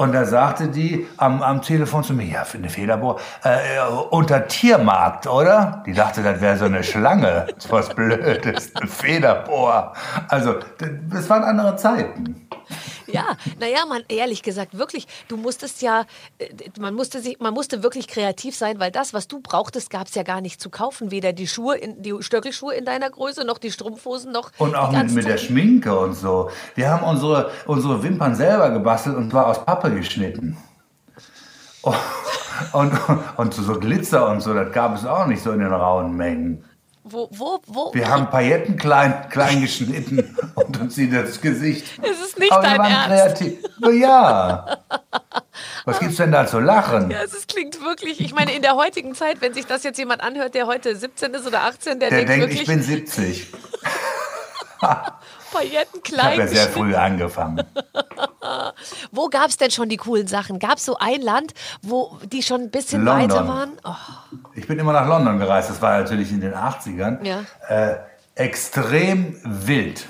[0.00, 3.50] Und da sagte die am, am Telefon zu mir, ja, für eine Federbohr, äh,
[4.08, 5.82] unter Tiermarkt, oder?
[5.84, 7.48] Die dachte, das wäre so eine Schlange.
[7.54, 9.92] Das ist was Blödes, eine Federbohr.
[10.28, 10.54] Also,
[11.10, 12.48] das waren andere Zeiten.
[13.12, 16.04] Ja, naja, man, ehrlich gesagt, wirklich, du musstest ja,
[16.38, 16.48] äh,
[16.78, 20.14] man musste, sich, man musste wirklich kreativ sein, weil das, was du brauchtest, gab es
[20.14, 21.10] ja gar nicht zu kaufen.
[21.10, 24.92] Weder die Schuhe, in, die Stöckelschuhe in deiner Größe, noch die Strumpfhosen, noch Und auch
[24.92, 25.38] mit, mit der.
[25.38, 26.50] Schminke und so.
[26.74, 30.56] Wir haben unsere, unsere Wimpern selber gebastelt und zwar aus Pappe geschnitten.
[31.82, 31.94] Oh,
[32.72, 32.92] Und,
[33.36, 36.64] und so Glitzer und so, das gab es auch nicht so in den rauen Mengen.
[37.10, 37.94] Wo, wo, wo?
[37.94, 41.84] Wir haben Pailletten klein, klein geschnitten und uns in das Gesicht.
[42.02, 43.36] Es ist nicht Aber wir dein waren Ernst.
[43.38, 43.58] kreativ.
[43.80, 44.78] Na ja.
[45.84, 47.10] Was gibt's denn da zu lachen?
[47.10, 50.22] Ja, es klingt wirklich, ich meine, in der heutigen Zeit, wenn sich das jetzt jemand
[50.22, 53.46] anhört, der heute 17 ist oder 18, der, Der denkt, denkt, wirklich, ich bin 70.
[55.52, 57.64] Pailletten Ich habe ja sehr früh angefangen.
[59.10, 60.58] Wo gab es denn schon die coolen Sachen?
[60.58, 63.30] Gab es so ein Land, wo die schon ein bisschen London.
[63.30, 63.70] weiter waren?
[63.84, 63.94] Oh,
[64.54, 67.24] Ich bin immer nach London gereist, das war natürlich in den 80ern.
[67.24, 67.44] Ja.
[67.68, 67.96] Äh,
[68.34, 70.06] extrem wild.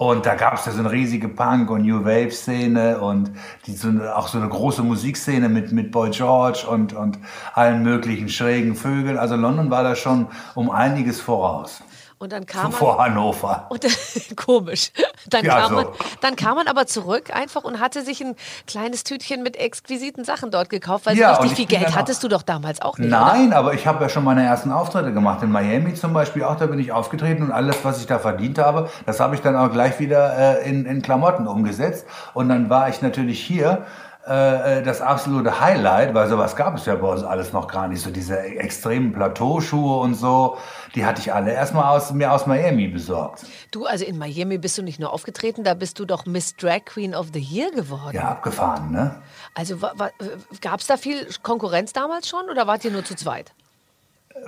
[0.00, 3.32] Und da gab es ja so eine riesige Punk- und New Wave-Szene und
[3.66, 7.18] die, so eine, auch so eine große Musikszene mit, mit Boy George und, und
[7.52, 9.18] allen möglichen schrägen Vögeln.
[9.18, 11.82] Also London war da schon um einiges voraus.
[12.18, 13.66] Und dann kam man, Vor Hannover.
[13.70, 13.86] und,
[14.36, 14.90] komisch.
[15.28, 15.74] Dann, Ja, kam so.
[15.76, 15.86] man,
[16.20, 18.34] dann kam man aber zurück einfach und hatte sich ein
[18.66, 22.22] kleines Tütchen mit exquisiten Sachen dort gekauft, weil Ja, so richtig ich viel Geld hattest
[22.24, 23.08] du doch damals auch nicht.
[23.08, 23.20] Oder?
[23.24, 25.42] Nein, aber ich habe ja schon meine ersten Auftritte gemacht.
[25.42, 28.58] In Miami zum Beispiel auch, da bin ich aufgetreten und alles, was ich da verdient
[28.58, 32.06] habe, das habe ich dann auch gleich wieder äh, in, in Klamotten umgesetzt.
[32.34, 33.86] Und dann war ich natürlich hier
[34.28, 38.02] äh, das absolute Highlight, weil sowas gab es ja bei uns alles noch gar nicht.
[38.02, 40.58] So diese extremen Plateauschuhe und so,
[40.94, 43.46] die hatte ich alle erstmal aus, mir aus Miami besorgt.
[43.70, 46.84] Du, also in Miami bist du nicht nur aufgetreten, da bist du doch Miss Drag
[46.84, 48.14] Queen of the Year geworden.
[48.14, 49.16] Ja, abgefahren, ne?
[49.54, 53.52] Also gab es da viel Konkurrenz damals schon oder wart ihr nur zu zweit?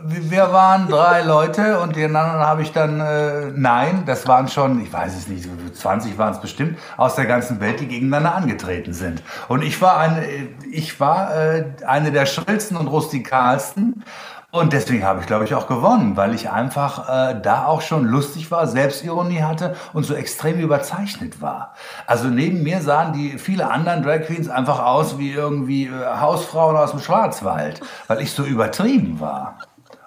[0.02, 4.82] Wir waren drei Leute und den anderen habe ich dann, äh, nein, das waren schon,
[4.82, 8.34] ich weiß es nicht, so 20 waren es bestimmt, aus der ganzen Welt, die gegeneinander
[8.34, 9.22] angetreten sind.
[9.48, 10.24] Und ich war eine,
[10.70, 14.04] ich war äh, eine der schrillsten und rustikalsten.
[14.52, 18.04] Und deswegen habe ich, glaube ich, auch gewonnen, weil ich einfach äh, da auch schon
[18.04, 21.74] lustig war, Selbstironie hatte und so extrem überzeichnet war.
[22.04, 26.76] Also neben mir sahen die viele anderen Drag Queens einfach aus wie irgendwie äh, Hausfrauen
[26.76, 29.56] aus dem Schwarzwald, weil ich so übertrieben war.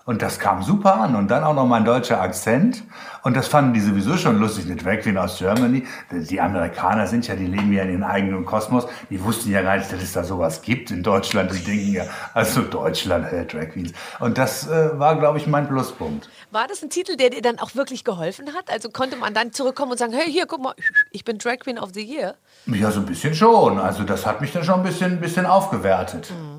[0.05, 1.15] Und das kam super an.
[1.15, 2.83] Und dann auch noch mein deutscher Akzent.
[3.23, 4.65] Und das fanden die sowieso schon lustig.
[4.65, 5.85] Eine Drag Queen aus Germany.
[6.11, 8.85] Die Amerikaner sind ja, die leben ja in ihrem eigenen Kosmos.
[9.09, 11.53] Die wussten ja gar nicht, dass es da sowas gibt in Deutschland.
[11.53, 13.93] Die denken ja, also Deutschland, äh, Drag Queens.
[14.19, 16.29] Und das äh, war, glaube ich, mein Pluspunkt.
[16.51, 18.69] War das ein Titel, der dir dann auch wirklich geholfen hat?
[18.69, 20.73] Also konnte man dann zurückkommen und sagen, hey, hier, guck mal,
[21.11, 22.35] ich bin Drag Queen of the Year.
[22.65, 23.79] Ja, so ein bisschen schon.
[23.79, 26.31] Also das hat mich dann schon ein bisschen, ein bisschen aufgewertet.
[26.31, 26.52] Mei,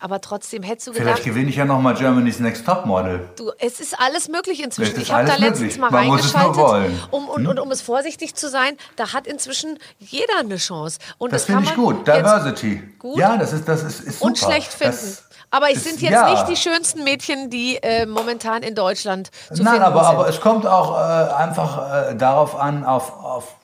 [0.00, 3.28] aber trotzdem hättest du Vielleicht gedacht, gewinne ich ja noch mal Germany's Next Topmodel.
[3.36, 5.00] du, es ist alles möglich inzwischen.
[5.00, 5.78] Ich habe da letztens möglich.
[5.78, 6.92] mal Man muss es nur reingeschaltet, wollen.
[6.92, 7.08] Hm?
[7.10, 10.98] um, und, und um es vorsichtig zu sein, da hat inzwischen jeder eine Chance.
[11.18, 12.06] Und Das kann finde ich gut.
[12.06, 12.82] Diversity.
[12.98, 13.18] Gut.
[13.18, 14.26] Ja, das ist, das ist, ist super.
[14.26, 14.96] und schlecht finden.
[14.96, 16.30] Das aber es sind jetzt ja.
[16.30, 20.14] nicht die schönsten Mädchen, die äh, momentan in Deutschland zu Nein, finden aber, sind.
[20.14, 23.54] aber es kommt auch äh, einfach äh, darauf an, auf, auf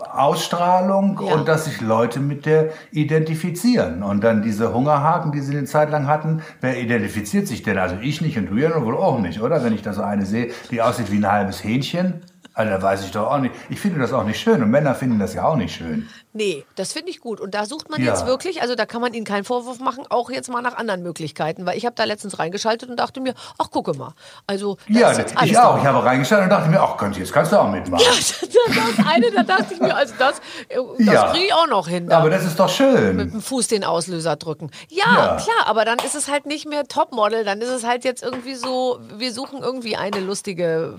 [0.00, 1.34] Ausstrahlung Ja.
[1.34, 4.02] und dass sich Leute mit der identifizieren.
[4.02, 7.78] Und dann diese Hungerhaken, die sie eine Zeit lang hatten, wer identifiziert sich denn?
[7.78, 9.62] Also ich nicht und du ja wohl auch nicht, oder?
[9.64, 12.22] Wenn ich da so eine sehe, die aussieht wie ein halbes Hähnchen.
[12.54, 13.54] Also, da weiß ich doch auch nicht.
[13.68, 16.08] Ich finde das auch nicht schön und Männer finden das ja auch nicht schön.
[16.32, 17.40] Nee, das finde ich gut.
[17.40, 18.10] Und da sucht man Ja.
[18.10, 21.02] jetzt wirklich, also da kann man ihnen keinen Vorwurf machen, auch jetzt mal nach anderen
[21.02, 21.66] Möglichkeiten.
[21.66, 24.14] Weil ich habe da letztens reingeschaltet und dachte mir, ach, gucke mal.
[24.46, 25.78] Also, Ja, ich auch.
[25.78, 28.04] Ich habe reingeschaut und dachte mir, ach Gott, jetzt kannst du auch mitmachen.
[28.04, 30.38] Ja, das das eine, da dachte ich mir, also das,
[30.68, 31.30] äh, das Ja.
[31.32, 32.08] kriege ich auch noch hin.
[32.08, 32.18] Da.
[32.18, 33.16] Aber das ist doch schön.
[33.16, 34.70] mit dem Fuß den Auslöser drücken.
[34.88, 35.36] Ja, Ja.
[35.36, 38.54] klar, aber dann ist es halt nicht mehr Topmodel, dann ist es halt jetzt irgendwie
[38.54, 40.94] so, wir suchen irgendwie eine lustige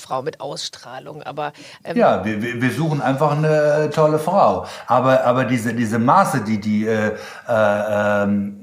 [0.00, 1.52] Frau mit Ausstrahlung, aber
[1.84, 4.66] ähm, Ja, wir, wir suchen einfach eine äh, tolle Frau.
[4.86, 7.12] Aber, aber diese, diese Maße, die die, äh,
[7.48, 8.56] äh, ähm,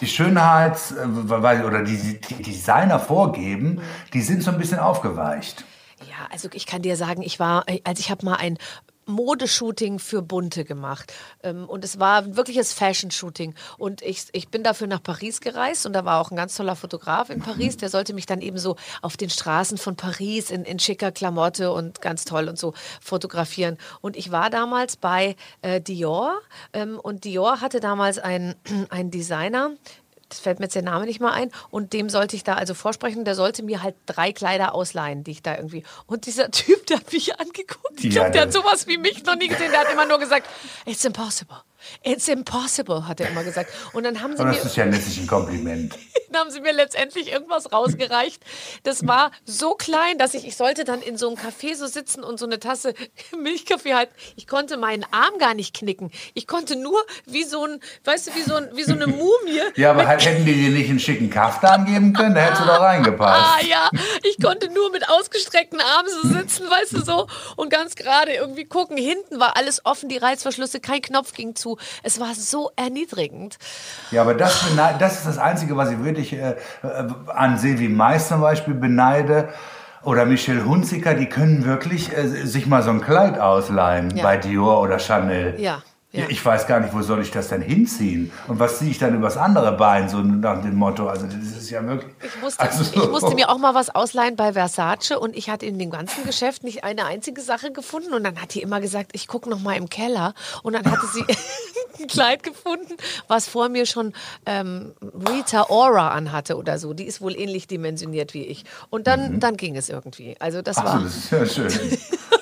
[0.00, 3.80] die Schönheits- äh, oder die, die Designer vorgeben,
[4.12, 5.64] die sind so ein bisschen aufgeweicht.
[6.00, 8.58] Ja, also ich kann dir sagen, ich war, also ich habe mal ein
[9.06, 11.12] Modeshooting für Bunte gemacht.
[11.42, 13.54] Ähm, Und es war ein wirkliches Fashion-Shooting.
[13.78, 16.76] Und ich, ich bin dafür nach Paris gereist und da war auch ein ganz toller
[16.76, 20.64] Fotograf in Paris, der sollte mich dann eben so auf den Straßen von Paris in,
[20.64, 23.78] in schicker Klamotte und ganz toll und so fotografieren.
[24.00, 26.40] Und ich war damals bei äh, Dior
[26.72, 28.54] ähm, und Dior hatte damals einen,
[28.90, 29.70] einen Designer,
[30.28, 31.50] das fällt mir jetzt der Name nicht mal ein.
[31.70, 33.24] Und dem sollte ich da also vorsprechen.
[33.24, 35.84] Der sollte mir halt drei Kleider ausleihen, die ich da irgendwie.
[36.06, 38.02] Und dieser Typ, der hat mich angeguckt.
[38.02, 39.70] Ich glaube, der hat sowas wie mich noch nie gesehen.
[39.70, 40.48] Der hat immer nur gesagt,
[40.84, 41.58] it's impossible.
[42.02, 43.70] It's impossible, hat er immer gesagt.
[43.92, 44.56] Und dann haben sie Aber mir.
[44.56, 45.96] das ist ja letztlich ein Kompliment.
[46.28, 48.42] Dann haben sie mir letztendlich irgendwas rausgereicht.
[48.82, 52.24] Das war so klein, dass ich, ich sollte dann in so einem Café so sitzen
[52.24, 52.94] und so eine Tasse
[53.40, 54.12] Milchkaffee halten.
[54.34, 56.10] Ich konnte meinen Arm gar nicht knicken.
[56.34, 59.60] Ich konnte nur wie so ein, weißt du, wie so, ein, wie so eine Mumie.
[59.76, 62.66] Ja, aber halt, hätten die dir nicht einen schicken Kaftan geben können, da hättest du
[62.66, 63.60] da reingepasst.
[63.62, 63.88] Ah ja,
[64.24, 68.64] ich konnte nur mit ausgestreckten Armen so sitzen, weißt du so, und ganz gerade irgendwie
[68.64, 68.96] gucken.
[68.96, 71.75] Hinten war alles offen, die Reißverschlüsse, kein Knopf ging zu.
[72.02, 73.58] Es war so erniedrigend.
[74.10, 74.64] Ja, aber das,
[74.98, 76.56] das ist das Einzige, was ich wirklich äh, äh,
[77.28, 79.48] an Silvi Mais zum Beispiel beneide.
[80.02, 84.22] Oder Michelle Hunziker, die können wirklich äh, sich mal so ein Kleid ausleihen Ja.
[84.22, 85.54] bei Dior oder Chanel.
[85.58, 85.82] Ja,
[86.16, 86.26] ja.
[86.28, 88.32] Ich weiß gar nicht, wo soll ich das denn hinziehen?
[88.48, 91.08] Und was ziehe ich dann übers andere Bein, so nach dem Motto?
[91.08, 92.12] Also, das ist ja wirklich.
[92.22, 95.66] Ich musste, also, ich musste mir auch mal was ausleihen bei Versace und ich hatte
[95.66, 99.10] in dem ganzen Geschäft nicht eine einzige Sache gefunden und dann hat die immer gesagt,
[99.12, 101.24] ich gucke noch mal im Keller und dann hatte sie
[102.02, 102.94] ein Kleid gefunden,
[103.28, 104.12] was vor mir schon
[104.44, 104.92] ähm,
[105.28, 106.94] Rita Ora anhatte oder so.
[106.94, 110.36] Die ist wohl ähnlich dimensioniert wie ich und dann, dann ging es irgendwie.
[110.40, 111.98] Also das Ach so, war das ist ja schön.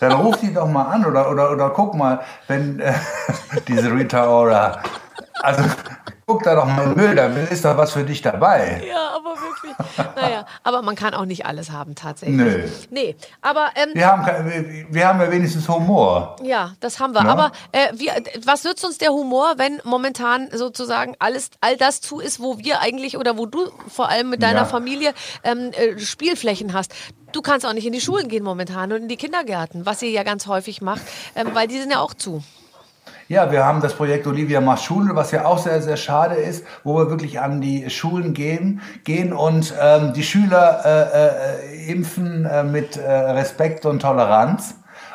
[0.00, 2.94] Dann ruf die doch mal an oder, oder, oder guck mal, wenn äh,
[3.68, 4.82] diese Rita Ora.
[5.42, 5.62] Also
[6.26, 8.82] guck da doch mal in Müll, da ist doch was für dich dabei.
[8.86, 9.74] ja, aber wirklich.
[10.16, 12.36] Naja, aber man kann auch nicht alles haben tatsächlich.
[12.36, 12.68] Nö.
[12.90, 16.36] Nee, aber ähm, Wir haben, wir, haben ja wenigstens Humor.
[16.42, 17.24] Ja, das haben wir.
[17.24, 17.30] Ja.
[17.30, 18.12] Aber äh, wir,
[18.44, 22.80] was nützt uns der Humor, wenn momentan sozusagen alles, all das zu ist, wo wir
[22.80, 24.64] eigentlich oder wo du vor allem mit deiner Ja.
[24.66, 26.94] Familie ähm, äh, Spielflächen hast?
[27.32, 30.10] Du kannst auch nicht in die Schulen gehen momentan und in die Kindergärten, was ihr
[30.10, 31.02] ja ganz häufig macht,
[31.34, 32.42] ähm, weil die sind ja auch zu.
[33.28, 36.64] Ja, wir haben das Projekt Olivia macht Schule, was ja auch sehr, sehr schade ist,
[36.82, 42.44] wo wir wirklich an die Schulen gehen, gehen und ähm, die Schüler äh, äh, impfen
[42.44, 44.74] äh, mit äh, Respekt und Toleranz.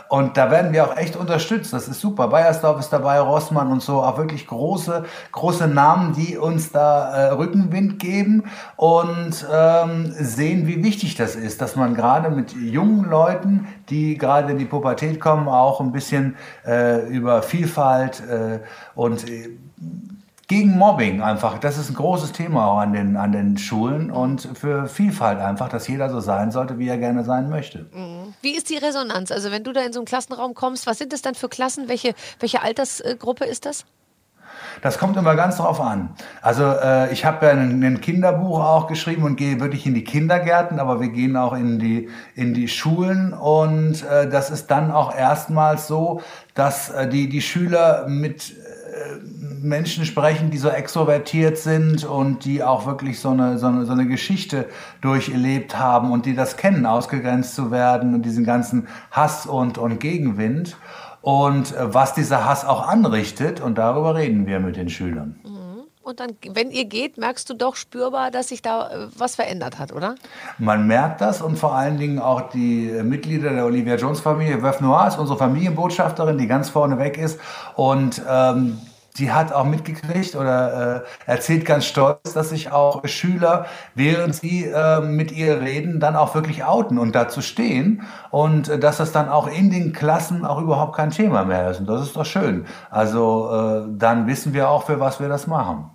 [0.10, 1.74] Und da werden wir auch echt unterstützt.
[1.74, 2.28] Das ist super.
[2.28, 4.04] Bayersdorf ist dabei, Rossmann und so.
[4.04, 8.44] Auch wirklich große, große Namen, die uns da äh, Rückenwind geben
[8.76, 14.52] und ähm, sehen, wie wichtig das ist, dass man gerade mit jungen Leuten, die gerade
[14.52, 16.36] in die Pubertät kommen, auch ein bisschen
[16.66, 18.60] äh, über Vielfalt äh,
[18.96, 19.58] und äh,
[20.48, 21.58] gegen Mobbing einfach.
[21.58, 25.70] Das ist ein großes Thema auch an den, an den Schulen und für Vielfalt einfach,
[25.70, 27.86] dass jeder so sein sollte, wie er gerne sein möchte.
[28.42, 29.32] Wie ist die Resonanz?
[29.32, 31.88] Also wenn du da in so einen Klassenraum kommst, was sind das dann für Klassen?
[31.88, 33.86] Welche, welche Altersgruppe ist das?
[34.82, 36.10] Das kommt immer ganz drauf an.
[36.42, 40.04] Also äh, ich habe ja ein, ein Kinderbuch auch geschrieben und gehe wirklich in die
[40.04, 44.92] Kindergärten, aber wir gehen auch in die, in die Schulen und äh, das ist dann
[44.92, 46.22] auch erstmals so,
[46.54, 48.54] dass äh, die, die Schüler mit
[49.62, 53.94] Menschen sprechen, die so extrovertiert sind und die auch wirklich so eine, so eine, so
[53.94, 54.68] eine Geschichte
[55.02, 60.00] durchlebt haben und die das kennen, ausgegrenzt zu werden und diesen ganzen Hass und, und
[60.00, 60.78] Gegenwind.
[61.22, 65.36] Und äh, was dieser Hass auch anrichtet, und darüber reden wir mit den Schülern.
[66.06, 69.80] Und dann, wenn ihr geht, merkst du doch spürbar, dass sich da äh, was verändert
[69.80, 70.14] hat, oder?
[70.60, 74.62] Man merkt das und vor allen Dingen auch die Mitglieder der Olivia Jones Familie.
[74.62, 77.40] Veuve Noir ist unsere Familienbotschafterin, die ganz vorne weg ist.
[77.76, 78.78] Und ähm,
[79.18, 84.66] die hat auch mitgekriegt oder äh, erzählt ganz stolz, dass sich auch Schüler, während sie
[84.66, 88.04] äh, mit ihr reden, dann auch wirklich outen und dazu stehen.
[88.32, 91.80] Und äh, dass das dann auch in den Klassen auch überhaupt kein Thema mehr ist.
[91.80, 92.66] Und das ist doch schön.
[92.90, 95.92] Also äh, dann wissen wir auch, für was wir das machen.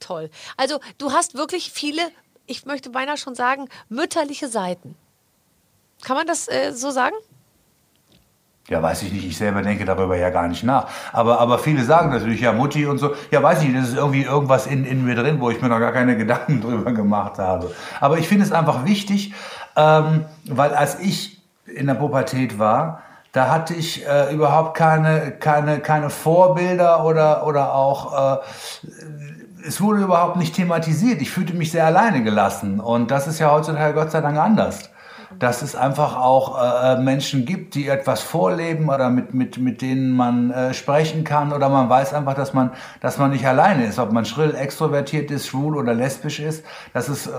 [0.00, 0.30] Toll.
[0.56, 2.02] Also du hast wirklich viele,
[2.46, 4.96] ich möchte beinahe schon sagen, mütterliche Seiten.
[6.02, 7.16] Kann man das äh, so sagen?
[8.68, 9.24] Ja, weiß ich nicht.
[9.24, 10.88] Ich selber denke darüber ja gar nicht nach.
[11.12, 13.14] Aber, aber viele sagen natürlich, ja, Mutti und so.
[13.30, 13.80] Ja, weiß ich nicht.
[13.80, 16.60] Das ist irgendwie irgendwas in, in mir drin, wo ich mir noch gar keine Gedanken
[16.60, 17.74] drüber gemacht habe.
[18.00, 19.32] Aber ich finde es einfach wichtig,
[19.74, 25.80] ähm, weil als ich in der Pubertät war, da hatte ich äh, überhaupt keine, keine,
[25.80, 28.38] keine Vorbilder oder, oder auch, äh,
[29.68, 31.20] es wurde überhaupt nicht thematisiert.
[31.20, 32.80] Ich fühlte mich sehr alleine gelassen.
[32.80, 34.90] Und das ist ja heutzutage Gott sei Dank anders
[35.38, 40.16] dass es einfach auch äh, Menschen gibt, die etwas vorleben oder mit, mit, mit denen
[40.16, 43.98] man äh, sprechen kann oder man weiß einfach, dass man, dass man nicht alleine ist,
[43.98, 46.64] ob man schrill extrovertiert ist, schwul oder lesbisch ist.
[46.92, 47.30] Das ist äh,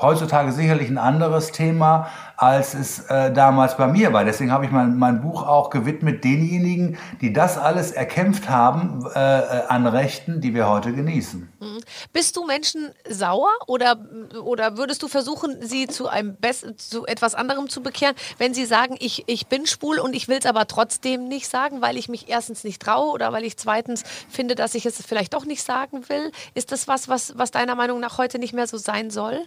[0.00, 4.24] heutzutage sicherlich ein anderes Thema, als es äh, damals bei mir war.
[4.24, 9.38] Deswegen habe ich mein, mein Buch auch gewidmet denjenigen, die das alles erkämpft haben äh,
[9.38, 11.52] äh an Rechten, die wir heute genießen.
[11.60, 11.78] Mhm.
[12.12, 13.98] Bist du Menschen sauer oder,
[14.42, 16.36] oder würdest du versuchen, sie zu, einem
[16.76, 20.38] zu etwas anderem zu bekehren, wenn sie sagen, ich, ich bin schwul und ich will
[20.38, 24.02] es aber trotzdem nicht sagen, weil ich mich erstens nicht traue oder weil ich zweitens
[24.28, 26.32] finde, dass ich es vielleicht doch nicht sagen will?
[26.54, 29.40] Ist das was, was, was deiner Meinung nach heute nicht mehr so sein soll?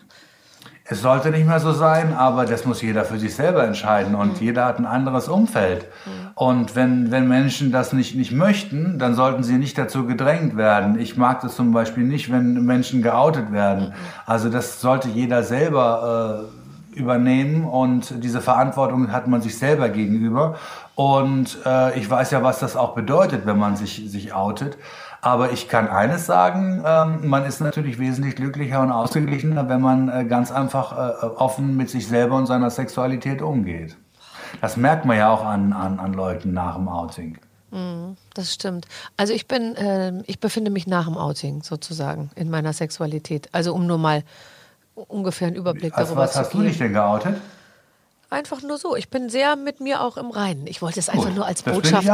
[0.89, 4.39] Es sollte nicht mehr so sein, aber das muss jeder für sich selber entscheiden und
[4.39, 4.45] mhm.
[4.45, 5.85] jeder hat ein anderes Umfeld.
[6.05, 6.11] Mhm.
[6.35, 10.97] Und wenn, wenn Menschen das nicht, nicht möchten, dann sollten sie nicht dazu gedrängt werden.
[10.97, 13.89] Ich mag das zum Beispiel nicht, wenn Menschen geoutet werden.
[13.89, 13.93] Mhm.
[14.25, 16.47] Also das sollte jeder selber
[16.95, 20.55] äh, übernehmen und diese Verantwortung hat man sich selber gegenüber.
[20.95, 24.77] Und äh, ich weiß ja, was das auch bedeutet, wenn man sich, sich outet.
[25.21, 30.09] Aber ich kann eines sagen, ähm, man ist natürlich wesentlich glücklicher und ausgeglichener, wenn man
[30.09, 33.97] äh, ganz einfach äh, offen mit sich selber und seiner Sexualität umgeht.
[34.61, 37.37] Das merkt man ja auch an, an, an Leuten nach dem Outing.
[37.71, 38.87] Mhm, das stimmt.
[39.17, 43.49] Also ich bin, äh, ich befinde mich nach dem Outing sozusagen in meiner Sexualität.
[43.51, 44.23] Also um nur mal
[44.95, 46.39] ungefähr einen Überblick also darüber zu geben.
[46.39, 47.41] Was hast du dich denn geoutet?
[48.29, 48.95] Einfach nur so.
[48.97, 50.67] Ich bin sehr mit mir auch im Reinen.
[50.67, 52.09] Ich wollte es einfach Gut, nur als Botschaft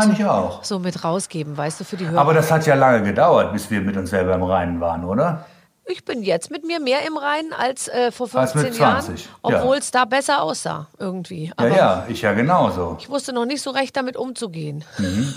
[0.61, 2.21] so mit rausgeben, weißt du, für die Hörer.
[2.21, 5.45] Aber das hat ja lange gedauert, bis wir mit uns selber im Reinen waren, oder?
[5.85, 9.19] Ich bin jetzt mit mir mehr im Reinen als äh, vor 15 als 20, Jahren,
[9.41, 10.01] obwohl es ja.
[10.01, 11.51] da besser aussah irgendwie.
[11.57, 12.95] Aber ja, ja, ich ja genauso.
[12.99, 14.85] Ich wusste noch nicht so recht damit umzugehen.
[14.97, 15.33] Mhm.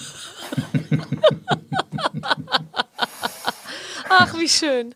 [4.09, 4.95] Ach, wie schön.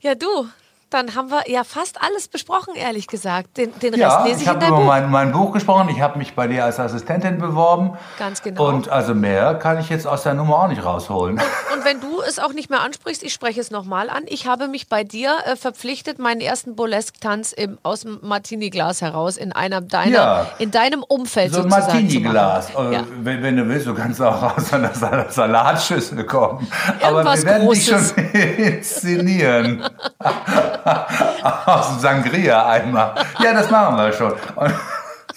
[0.00, 0.48] Ja, du,
[0.90, 3.56] dann haben wir ja fast alles besprochen, ehrlich gesagt.
[3.56, 5.88] Den, den Rest ja, lese ich, ich habe über mein, mein, Buch gesprochen.
[5.88, 7.92] Ich habe mich bei dir als Assistentin beworben.
[8.18, 8.68] Ganz genau.
[8.68, 11.36] Und also mehr kann ich jetzt aus der Nummer auch nicht rausholen.
[11.36, 14.24] Und, und wenn du es auch nicht mehr ansprichst, ich spreche es nochmal an.
[14.26, 19.52] Ich habe mich bei dir äh, verpflichtet, meinen ersten Burlesque-Tanz aus dem Martini-Glas heraus in
[19.52, 20.46] einem deiner, ja.
[20.58, 22.70] in deinem Umfeld so sozusagen Martini-Glas.
[22.70, 23.04] Äh, ja.
[23.22, 26.66] Wenn, wenn, du willst, du kannst auch aus einer Salatschüssel kommen.
[27.00, 28.14] Irgendwas Aber wir werden Großes.
[28.14, 29.84] dich schon inszenieren.
[31.66, 33.14] Aus dem Sangria-Eimer.
[33.42, 34.32] Ja, das machen wir schon.
[34.54, 34.74] Und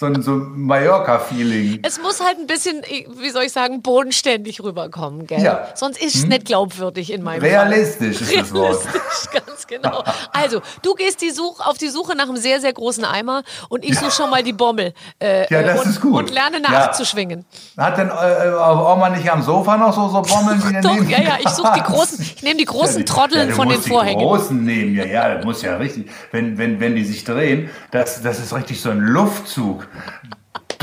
[0.03, 1.79] so ein, so Mallorca-Feeling.
[1.83, 2.81] Es muss halt ein bisschen,
[3.19, 5.41] wie soll ich sagen, bodenständig rüberkommen, gell?
[5.41, 5.67] Ja.
[5.75, 6.29] Sonst ist es hm?
[6.29, 8.27] nicht glaubwürdig in meinem Realistisch Fall.
[8.27, 8.85] ist das Wort.
[8.85, 10.03] Realistisch, ganz genau.
[10.33, 13.85] Also, du gehst die Such, auf die Suche nach einem sehr, sehr großen Eimer und
[13.85, 14.93] ich suche schon mal die Bommel.
[15.19, 16.15] Äh, ja, das und, ist gut.
[16.15, 17.45] Und lerne nachzuschwingen.
[17.77, 17.83] Ja.
[17.85, 20.61] Hat denn äh, auch mal nicht am Sofa noch so, so Bommeln?
[20.67, 23.55] Die Doch, ja, ja, ich suche die großen, ich nehme die großen ja, Trotteln ja,
[23.55, 24.19] von den Vorhängen.
[24.19, 27.69] Die großen nehmen, ja, ja, das muss ja richtig, wenn, wenn, wenn die sich drehen,
[27.91, 29.87] das, das ist richtig so ein Luftzug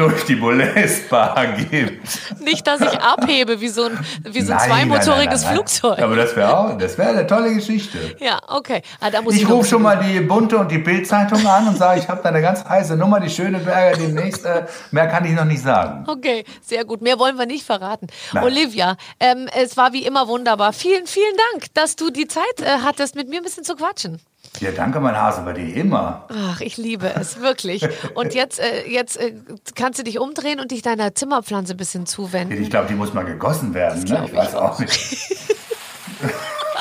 [0.00, 2.40] durch die Boulez-Bar gibt.
[2.40, 5.98] Nicht, dass ich abhebe wie so ein, wie so ein nein, zweimotoriges nein, nein, Flugzeug.
[5.98, 8.16] Aber das wäre auch, das wäre eine tolle Geschichte.
[8.18, 8.82] Ja, okay.
[9.00, 12.08] Ah, ich, ich rufe schon mal die Bunte und die Bildzeitung an und sage, ich
[12.08, 14.44] habe da eine ganz heiße Nummer, die Schöneberger demnächst.
[14.46, 16.04] Äh, mehr kann ich noch nicht sagen.
[16.08, 17.02] Okay, sehr gut.
[17.02, 18.06] Mehr wollen wir nicht verraten.
[18.40, 20.72] Olivia, ähm, es war wie immer wunderbar.
[20.72, 24.20] Vielen, vielen Dank, dass du die Zeit äh, hattest, mit mir ein bisschen zu quatschen.
[24.60, 26.26] Ja, danke, mein Hase, bei dir immer.
[26.28, 27.88] Ach, ich liebe es, wirklich.
[28.14, 29.32] Und jetzt, äh, jetzt äh,
[29.74, 32.62] kannst du dich umdrehen und dich deiner Zimmerpflanze ein bisschen zuwenden.
[32.62, 34.24] Ich glaube, die muss mal gegossen werden, ne?
[34.26, 34.90] Ich weiß auch nicht.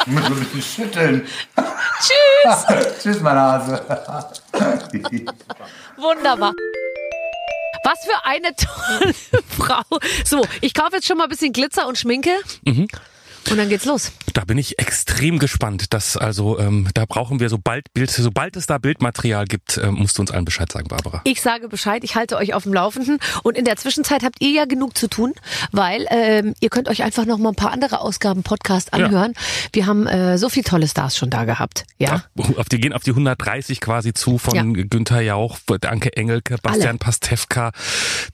[0.06, 1.28] ich muss ein bisschen schütteln.
[2.02, 2.98] Tschüss.
[3.02, 3.82] Tschüss, mein Hase.
[5.98, 6.54] Wunderbar.
[7.84, 9.14] Was für eine tolle
[9.58, 10.00] Frau.
[10.26, 12.32] So, ich kaufe jetzt schon mal ein bisschen Glitzer und Schminke.
[12.66, 12.88] Mhm.
[13.50, 14.12] Und dann geht's los.
[14.34, 15.94] Da bin ich extrem gespannt.
[15.94, 20.18] Dass also ähm, da brauchen wir sobald Bild, sobald es da Bildmaterial gibt, äh, musst
[20.18, 21.22] du uns allen Bescheid sagen, Barbara.
[21.24, 22.04] Ich sage Bescheid.
[22.04, 23.20] Ich halte euch auf dem Laufenden.
[23.44, 25.34] Und in der Zwischenzeit habt ihr ja genug zu tun,
[25.72, 29.34] weil ähm, ihr könnt euch einfach noch mal ein paar andere Ausgaben Podcast anhören.
[29.36, 29.42] Ja.
[29.74, 31.86] Wir haben äh, so viele tolle Stars schon da gehabt.
[31.98, 32.24] Ja.
[32.36, 34.64] ja auf die gehen auf die 130 quasi zu von ja.
[34.64, 36.98] Günther Jauch, Danke Engelke, Bastian alle.
[37.00, 37.72] Pastewka,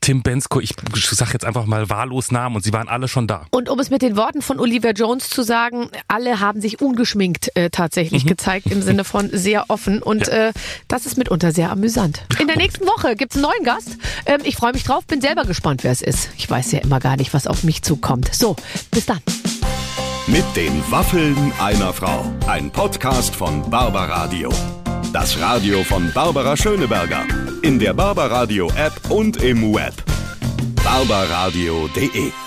[0.01, 0.59] Tim Bensko.
[0.59, 0.75] Ich
[1.11, 3.45] sag jetzt einfach mal wahllos Namen und sie waren alle schon da.
[3.51, 7.55] Und um es mit den Worten von Olivia Jones zu sagen, alle haben sich ungeschminkt
[7.55, 8.29] äh, tatsächlich mhm.
[8.29, 10.01] gezeigt, im Sinne von sehr offen.
[10.01, 10.49] Und ja.
[10.49, 10.53] äh,
[10.87, 12.23] das ist mitunter sehr amüsant.
[12.39, 13.97] In der nächsten Woche gibt es einen neuen Gast.
[14.25, 16.29] Ähm, ich freue mich drauf, bin selber gespannt, wer es ist.
[16.37, 18.33] Ich weiß ja immer gar nicht, was auf mich zukommt.
[18.33, 18.55] So,
[18.91, 19.19] bis dann.
[20.27, 22.25] Mit den Waffeln einer Frau.
[22.47, 24.49] Ein Podcast von Barbaradio.
[25.13, 27.25] Das Radio von Barbara Schöneberger.
[27.61, 29.93] In der Barbaradio App und im Web.
[30.83, 32.44] barbaradio.de